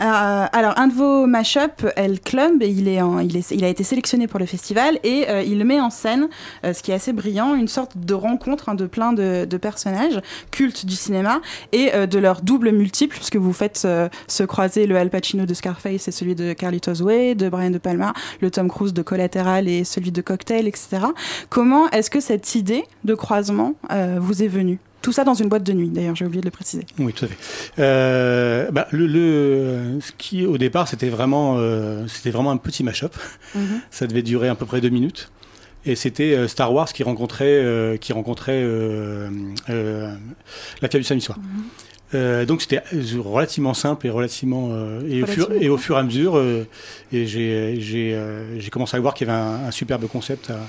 [0.00, 3.68] Euh, alors, un de vos mashups, El Club, il, est en- il, est- il a
[3.68, 6.28] été sélectionné pour le festival et euh, il met en scène,
[6.64, 9.56] euh, ce qui est assez brillant, une sorte de rencontre hein, de plein de, de
[9.58, 10.20] personnages
[10.50, 14.86] cultes du cinéma et euh, de leurs doubles multiples, puisque vous faites euh, se croiser
[14.86, 18.50] le Al Pacino de Scarface et celui de Carlitos Way, de Brian De Palma, le
[18.50, 21.00] Tom Cruise de Collateral et celui de Cocktail, etc.
[21.50, 24.78] Comment est-ce que cette idée de croisement euh, vous est venue?
[25.02, 26.86] Tout ça dans une boîte de nuit, d'ailleurs, j'ai oublié de le préciser.
[26.98, 27.36] Oui, tout à fait.
[27.78, 32.82] Euh, bah, le, le- ce qui, au départ, c'était vraiment, euh, c'était vraiment un petit
[32.84, 33.14] mash-up.
[33.54, 33.80] Mhm.
[33.90, 35.30] Ça devait durer à peu près deux minutes.
[35.84, 38.62] Et c'était euh, Star Wars qui rencontrait, qui rencontrait
[39.68, 41.38] la fière du samedi soir.
[42.14, 45.76] Euh, donc c'était euh, relativement simple et relativement euh, et, au fur, Relativement et au
[45.78, 46.66] fur et à mesure euh,
[47.12, 48.18] et j'ai j'ai
[48.58, 50.60] j'ai commencé à voir qu'il y avait un, un superbe concept à,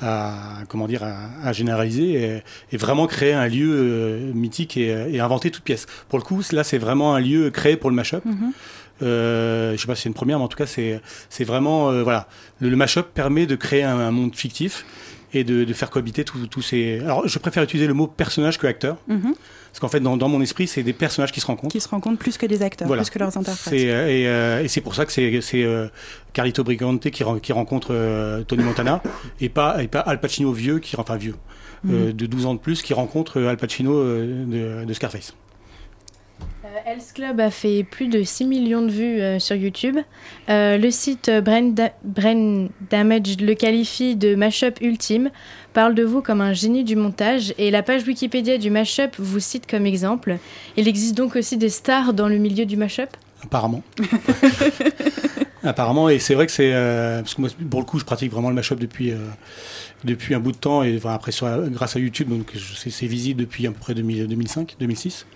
[0.00, 1.14] à comment dire à,
[1.44, 5.86] à généraliser et, et vraiment créer un lieu euh, mythique et, et inventer toute pièce.
[6.08, 8.24] Pour le coup, là c'est vraiment un lieu créé pour le mashup.
[8.24, 8.52] Mhm.
[9.00, 11.90] Euh, je sais pas si c'est une première, mais en tout cas, c'est c'est vraiment
[11.90, 12.26] euh, voilà.
[12.60, 14.84] Le, le mashup permet de créer un, un monde fictif
[15.32, 16.98] et de, de faire cohabiter tous ces.
[17.00, 19.34] Alors, je préfère utiliser le mot personnage que acteur, Mhm.
[19.70, 21.72] Parce qu'en fait, dans, dans mon esprit, c'est des personnages qui se rencontrent.
[21.72, 23.02] Qui se rencontrent plus que des acteurs, Voilà.
[23.02, 23.72] plus que leurs interprètes.
[23.74, 25.88] Euh, et euh, et c'est pour ça que c'est c'est euh,
[26.32, 29.02] Carlito Brigante qui, ren- qui rencontre euh, Tony Montana
[29.40, 31.34] et pas et pas Al Pacino vieux qui enfin vieux
[31.84, 32.12] Mhm.
[32.12, 35.32] de 12 ans de plus qui rencontre Al Pacino de, de Scarface.
[36.68, 39.96] Euh, Hell's Club a fait plus de 6 millions de vues euh, sur YouTube.
[40.48, 45.30] Euh, le site Brain, Da- Brain Damage le qualifie de mashup ultime,
[45.72, 49.40] parle de vous comme un génie du montage et la page Wikipédia du mashup vous
[49.40, 50.36] cite comme exemple.
[50.76, 53.10] Il existe donc aussi des stars dans le milieu du mashup?
[53.42, 53.82] Apparemment.
[55.62, 56.72] Apparemment, et c'est vrai que c'est.
[56.72, 59.16] euh, parce que moi, pour le coup, je pratique vraiment le mashup depuis, euh,
[60.04, 63.40] depuis un bout de temps, et enfin, après, sur, grâce à YouTube, donc c'est visible
[63.40, 65.26] depuis à peu près 2000 2005, 2006.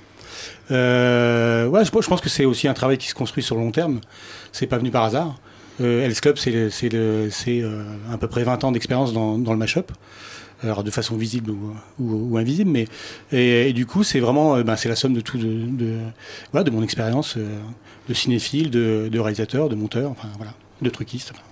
[0.71, 3.73] Euh, ouais, je, pense que c'est aussi un travail qui se construit sur le long
[3.73, 4.01] terme.
[4.53, 5.37] C'est pas venu par hasard.
[5.81, 6.53] Euh, Club, c'est
[6.95, 9.93] euh, à peu près 20 ans d'expérience dans, dans le mashup.
[10.63, 11.53] Alors de façon visible
[11.99, 12.87] ou, invisible, mais
[13.33, 15.99] et, du coup c'est vraiment ben, c'est la somme de tout de,
[16.53, 21.33] voilà, de mon expérience de cinéphile, de, de réalisateur, de monteur, enfin voilà, de truquiste.
[21.35, 21.43] enfin.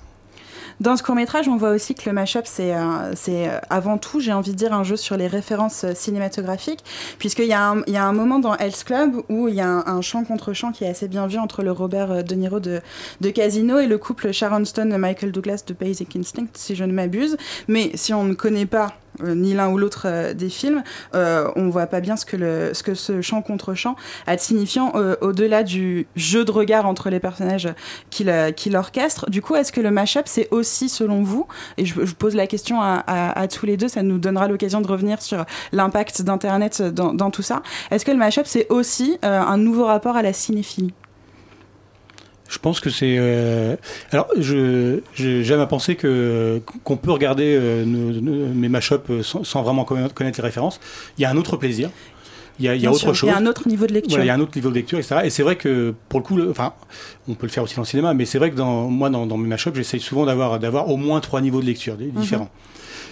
[0.81, 4.19] Dans ce court métrage, on voit aussi que le mashup, c'est euh, euh, avant tout,
[4.19, 6.83] j'ai envie de dire, un jeu sur les références euh, cinématographiques,
[7.19, 10.55] puisqu'il y, a un- moment dans Hell's Club où il y a un, chant contre
[10.55, 12.81] chant qui est assez bien vu entre le Robert De Niro de,
[13.21, 17.37] de Casino et le couple Sharon Stone-Michael Douglas de Basic Instinct, si je ne m'abuse.
[17.69, 20.83] Mais si on ne connaît pas ni l'un ou l'autre euh, des films,
[21.15, 23.97] euh, on voit pas bien ce que, ce que chant contre chant
[24.27, 27.69] a de signifiant euh, au-delà du jeu de regard entre les personnages
[28.11, 29.29] qu'il euh, qu'il orchestre.
[29.31, 31.47] Du coup, est-ce que le mashup, c'est aussi, selon vous,
[31.77, 35.23] et je, pose la question à, tous les deux, ça nous donnera l'occasion de revenir
[35.23, 39.57] sur l'impact d'Internet dans, dans tout ça, est-ce que le mashup, c'est aussi euh, un
[39.57, 40.93] nouveau rapport à la cinéphilie?
[42.51, 43.17] Je pense que c'est.
[43.19, 43.77] euh,
[44.11, 49.45] Alors, je j'aime à penser que qu'on peut regarder euh, nos- nos- mes mashups sans,
[49.45, 50.81] sans vraiment connaître les références.
[51.17, 51.91] Il y a un autre plaisir.
[52.59, 53.31] Il y a, il y a autre sûr, chose.
[53.31, 54.11] Il y a un autre niveau de lecture.
[54.11, 55.21] Voilà, il y a un autre niveau de lecture, etc.
[55.25, 56.75] Et c'est vrai que pour le coup, le- enfin,
[57.29, 59.27] on peut le faire aussi dans le cinéma, mais c'est vrai que dans, moi, dans,
[59.27, 62.11] dans mes mashups, j'essaye souvent d'avoir, d'avoir au moins trois niveaux de lecture Mhm.
[62.21, 62.51] différents.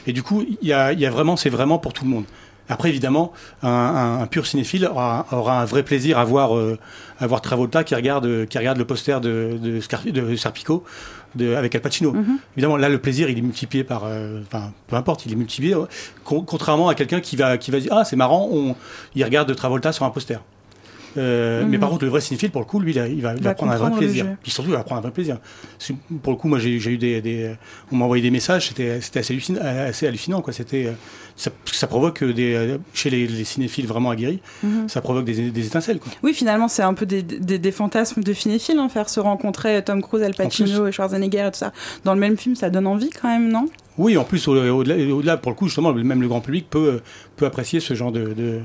[0.07, 2.11] Et du coup, il y a, il y a vraiment, c'est vraiment pour tout le
[2.11, 2.25] monde.
[2.69, 6.79] Après, évidemment, un, un- un pur cinéphile aura, aura un vrai plaisir à voir, euh,
[7.19, 10.85] à voir Travolta qui regarde, qui regarde le poster de, de, Scar- de Serpico
[11.35, 12.13] de, avec Al Pacino.
[12.13, 12.39] Mhm.
[12.57, 14.03] Évidemment, là, le plaisir, il est multiplié par.
[14.05, 15.75] euh, Enfin, peu importe, il est multiplié.
[16.25, 18.75] con- contrairement à quelqu'un qui va, qui va dire Ah, c'est marrant, on,
[19.15, 20.41] il regarde Travolta sur un poster.
[21.17, 21.71] Euh, Mhm.
[21.71, 23.43] Mais par contre, le vrai cinéphile, pour le coup, lui, il, a- il va, il
[23.43, 24.27] Va va prendre un vrai plaisir.
[24.43, 25.39] Puis surtout, il va prendre un vrai plaisir.
[26.23, 27.55] Pour le coup, moi, j'ai eu des, des-
[27.91, 30.53] on m'a envoyé des messages, c'était assez, hallucinant, assez hallucinant, quoi.
[30.53, 30.93] C'était, euh,
[31.37, 34.89] ça, ça provoque des, euh, chez les, les cinéphiles vraiment aguerris, Mhm.
[34.89, 36.13] ça provoque des, des étincelles, quoi.
[36.23, 39.83] Oui, finalement, c'est un peu des, des, des fantasmes de cinéphiles, hein, faire se rencontrer
[39.85, 41.73] Tom Cruise, Al Pacino et Schwarzenegger et tout ça.
[42.05, 43.67] Dans le même film, ça donne envie quand même, non?
[43.97, 47.01] Oui, en plus, au- au-delà, au-delà, pour le coup, justement, même le grand public peut,
[47.37, 48.61] peut apprécier ce genre de, de,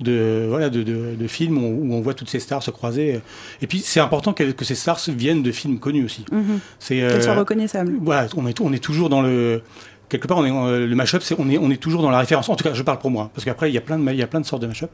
[0.00, 3.20] de, voilà, de, de, de films où, où on voit toutes ces stars se croiser.
[3.62, 6.24] Et puis, c'est important que, que ces stars viennent de films connus aussi.
[6.30, 6.60] Mhm.
[6.78, 7.94] C'est, Qu'elles soient euh, reconnaissables.
[8.00, 9.62] Voilà, on est, on est toujours dans le.
[10.08, 12.48] Quelque part, on est, le mashup, c'est, on, est, on est toujours dans la référence.
[12.48, 13.30] En tout cas, je parle pour moi.
[13.34, 14.90] Parce qu'après, il y, a plein de, il y a plein de sortes de mashup.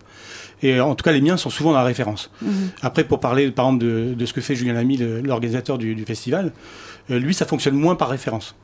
[0.62, 2.30] Et euh, en tout cas, les miens sont souvent dans la référence.
[2.40, 2.70] Mhm.
[2.80, 6.04] Après, pour parler, par exemple, de, de ce que fait Julien Lamy, l'organisateur du, du
[6.04, 6.52] festival,
[7.10, 8.54] euh, lui, ça fonctionne moins par référence.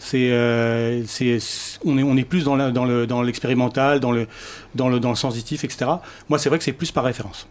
[0.00, 1.38] C'est, euh, c'est,
[1.84, 4.26] on, est, on est plus dans, la- dans, le, dans l'expérimental, dans le,
[4.74, 5.86] dans, le, dans le sensitif, etc.
[6.28, 7.46] Moi, c'est vrai que c'est plus par référence.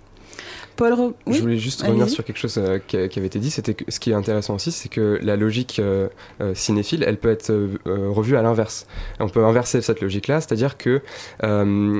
[0.75, 0.93] Paul
[1.27, 2.15] oui Je voulais juste revenir Allez-y.
[2.15, 3.51] sur quelque chose euh, qui, avait été dit.
[3.51, 6.07] C'était que ce qui est intéressant aussi, c'est que la logique euh,
[6.41, 8.87] euh, cinéphile, elle peut être euh, revue à l'inverse.
[9.19, 11.01] On peut inverser cette logique-là, c'est-à-dire que
[11.43, 11.99] euh,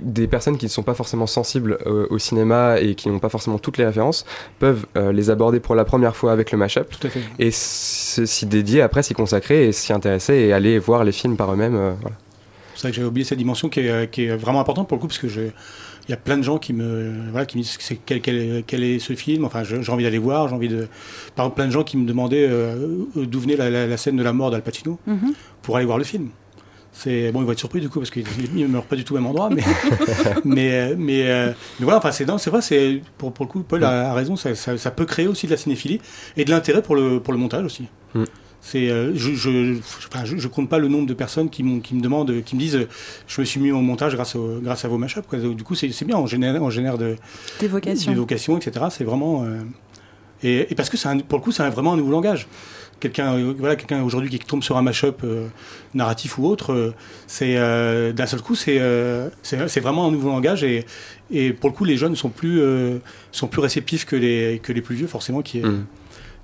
[0.00, 3.28] des personnes qui ne sont pas forcément sensibles euh, au cinéma et qui n'ont pas
[3.28, 4.24] forcément toutes les références
[4.58, 7.20] peuvent euh, les aborder pour la première fois avec le mashup Tout à fait.
[7.38, 11.52] et s'y dédier après, s'y consacrer et s'y intéresser et aller voir les films par
[11.52, 11.76] eux-mêmes.
[11.76, 12.16] euh, voilà.
[12.74, 15.00] C'est vrai que j'avais oublié cette dimension qui est, qui est vraiment importante pour le
[15.00, 17.62] coup, parce que je, il y a plein de gens qui me, voilà, qui me
[17.62, 19.46] disent quel, quel, quel est ce film.
[19.46, 20.86] Enfin, j'ai envie d'aller voir, j'ai envie de.
[21.34, 22.76] Par exemple, plein de gens qui me demandaient euh,
[23.16, 25.32] d'où venait la, la- la scène de la mort d'Al Pacino Mhm.
[25.62, 26.28] pour aller voir le film.
[26.98, 28.24] C'est bon, ils vont être surpris du coup parce qu'ils
[28.54, 29.62] ne meurent pas du tout au même endroit, mais
[30.44, 33.62] mais mais, euh, mais voilà, enfin c'est non, c'est vrai, c'est pour, pour le coup,
[33.62, 36.00] Paul a, a raison, ça, ça, ça peut créer aussi de la cinéphilie
[36.36, 37.86] et de l'intérêt pour le pour le montage aussi.
[38.14, 38.24] Mm.
[38.62, 39.78] C'est, euh, je, je,
[40.10, 42.56] enfin, je, je compte pas le nombre de personnes qui, m'ont- qui me demandent, qui
[42.56, 42.88] me disent, euh,
[43.28, 45.26] je me suis mis au montage grâce, au, grâce à vos mashups.
[45.28, 45.38] Quoi.
[45.38, 47.14] Du coup, c'est c'est bien, on génère, on génère de,
[47.60, 48.10] Des vocations.
[48.10, 48.86] des vocations, etc.
[48.90, 49.60] C'est vraiment, euh,
[50.42, 52.48] et, et parce que c'est un- pour le coup, c'est vraiment un nouveau langage.
[52.98, 55.48] Quelqu'un, euh, voilà, quelqu'un aujourd'hui qui tombe sur un mashup euh,
[55.94, 56.94] narratif ou autre, euh,
[57.26, 58.80] c'est euh, d'un seul coup, c'est,
[59.42, 60.86] c'est, vraiment un nouveau langage et,
[61.30, 62.60] et pour le coup, les jeunes sont plus,
[63.32, 65.84] sont plus réceptifs que les, que les plus vieux, forcément, qui, Mm.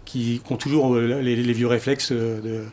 [0.05, 2.65] qui, qui ont toujours les, les vieux réflexes de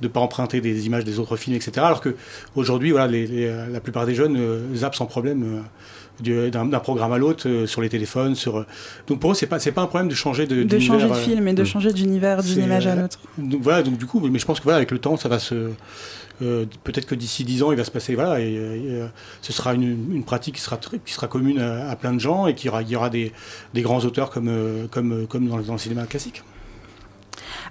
[0.00, 1.72] de pas emprunter des images des autres films, etc.
[1.80, 2.16] Alors que
[2.56, 5.62] aujourd'hui, voilà, les- les, la plupart des jeunes zappent sans problème
[6.22, 8.34] d'un programme à l'autre euh, sur les téléphones.
[8.34, 8.66] Sur, euh,
[9.06, 11.12] donc pour eux, c'est pas c'est pas un problème de changer de De changer de
[11.12, 11.66] euh, film et de Mm.
[11.66, 13.18] changer d'univers, d'une image à euh, l'autre.
[13.38, 15.38] donc voilà, donc du coup, mais je pense que voilà, avec le temps, ça va
[15.38, 15.70] se.
[16.42, 18.14] euh, Peut-être que d'ici 10 ans, il va se passer.
[18.14, 19.06] Voilà, et, euh, et, euh,
[19.42, 22.46] ce sera une, une pratique qui sera, qui sera commune à, à plein de gens
[22.46, 23.32] et qu'il y aura, il y aura des,
[23.74, 26.42] des grands auteurs comme, euh, comme, euh, comme dans, le- dans le cinéma classique.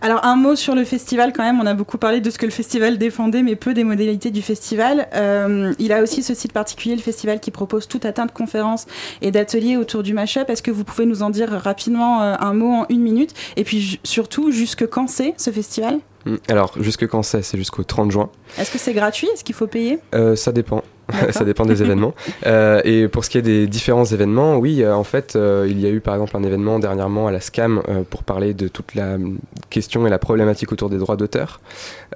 [0.01, 2.45] Alors un mot sur le festival quand même, on a beaucoup parlé de ce que
[2.45, 5.07] le festival défendait, mais peu des modalités du festival.
[5.13, 8.31] Euh, il a aussi ce site particulier, le festival, qui propose tout un tas de
[8.31, 8.85] conférences
[9.21, 10.49] et d'ateliers autour du mashup.
[10.49, 13.33] Est-ce que vous pouvez nous en dire rapidement euh, un mot en une minute?
[13.57, 15.99] Et puis surtout, jusque quand c'est ce festival?
[16.47, 17.41] Alors, jusque quand c'est?
[17.41, 18.29] C'est jusqu'au 30 juin.
[18.57, 19.27] Est-ce que c'est gratuit?
[19.33, 19.99] Est-ce qu'il faut payer?
[20.13, 20.83] Euh, ça dépend.
[21.31, 22.13] Ça dépend des événements.
[22.45, 25.85] Euh, et pour ce qui est des différents événements, oui, euh, en fait, il y
[25.85, 29.15] a eu par exemple un événement dernièrement à la SCAM pour parler de toute la
[29.15, 31.59] hum, question et la problématique autour des droits d'auteur.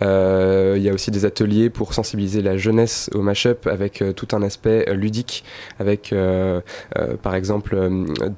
[0.02, 4.42] Il y a aussi des ateliers pour sensibiliser la jeunesse au mashup avec tout un
[4.44, 5.44] aspect ludique,
[5.80, 6.14] avec
[7.22, 7.76] par exemple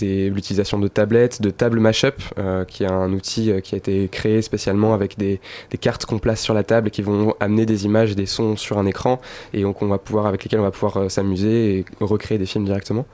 [0.01, 2.21] l'utilisation de tablettes, de tables mashup,
[2.67, 5.39] qui est un outil qui a été créé spécialement avec des,
[5.72, 8.26] des cartes qu'on place sur la table et qui vont amener des images et des
[8.26, 9.20] sons sur un écran
[9.53, 12.45] et donc on va pouvoir avec lesquels on va pouvoir euh, s'amuser et recréer des
[12.45, 13.05] films directement.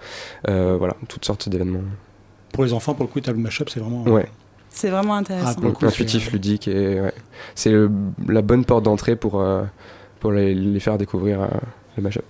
[0.49, 1.81] Euh, voilà, toutes sortes d'événements.
[2.53, 4.03] Pour les enfants, pour le coup, Table Mashup, c'est vraiment.
[4.03, 4.27] Ouais.
[4.69, 5.59] C'est vraiment intéressant.
[5.61, 7.13] le coup, Intuitif, c'est- ludique et ouais.
[7.55, 7.89] c'est euh,
[8.27, 9.63] la bonne porte d'entrée pour euh,
[10.19, 11.47] pour les, les faire découvrir euh,
[11.97, 12.23] le mashup.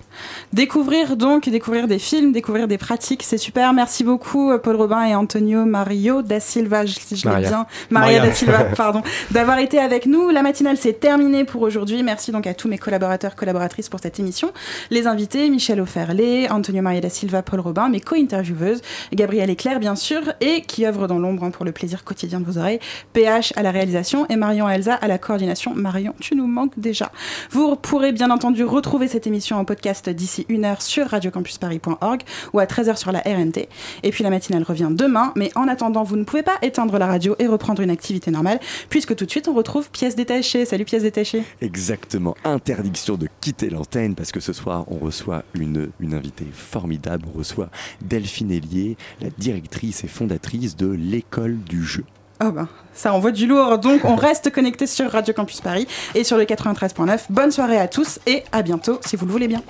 [0.52, 3.72] Découvrir donc, découvrir des films, découvrir des pratiques, c'est super.
[3.72, 8.18] Merci beaucoup euh, Paul Robin et Antonio Mario da Silva, si je l'ai bien, Maria,
[8.18, 8.26] Maria.
[8.26, 10.30] da Silva, pardon, d'avoir été avec nous.
[10.30, 12.02] La matinale c'est terminé pour aujourd'hui.
[12.02, 14.52] Merci donc à tous mes collaborateurs, collaboratrices pour cette émission.
[14.90, 18.80] Les invités, Michel Oferlé, Antonio Maria da Silva, Paul Robin, mes co-intervieweuses,
[19.12, 22.40] Gabrielle et Claire bien sûr, et qui œuvrent dans l'ombre hein, pour le plaisir quotidien
[22.40, 22.80] de vos oreilles,
[23.12, 25.72] PH à la réalisation et Marion Elsa à la coordination.
[25.74, 27.12] Marion, tu nous manques déjà.
[27.50, 32.22] Vous pourrez bien entendu retrouver cette émission en podcast d'ici une heure sur radiocampusparis.org
[32.52, 33.68] ou à 13h sur la RNT.
[34.02, 37.06] Et puis la matinale revient demain, mais en attendant, vous ne pouvez pas éteindre la
[37.06, 40.64] radio et reprendre une activité normale, puisque tout de suite on retrouve pièces détachées.
[40.64, 41.44] Salut pièces détachées.
[41.60, 47.26] Exactement, interdiction de quitter l'antenne parce que ce soir on reçoit une, une invitée formidable,
[47.34, 52.04] on reçoit Delphine Hélier, la directrice et fondatrice de l'école du jeu.
[52.44, 56.24] Oh ben, ça envoie du lourd, donc on reste connecté sur Radio Campus Paris et
[56.24, 57.20] sur le 93.9.
[57.30, 59.62] Bonne soirée à tous et à bientôt si vous le voulez bien.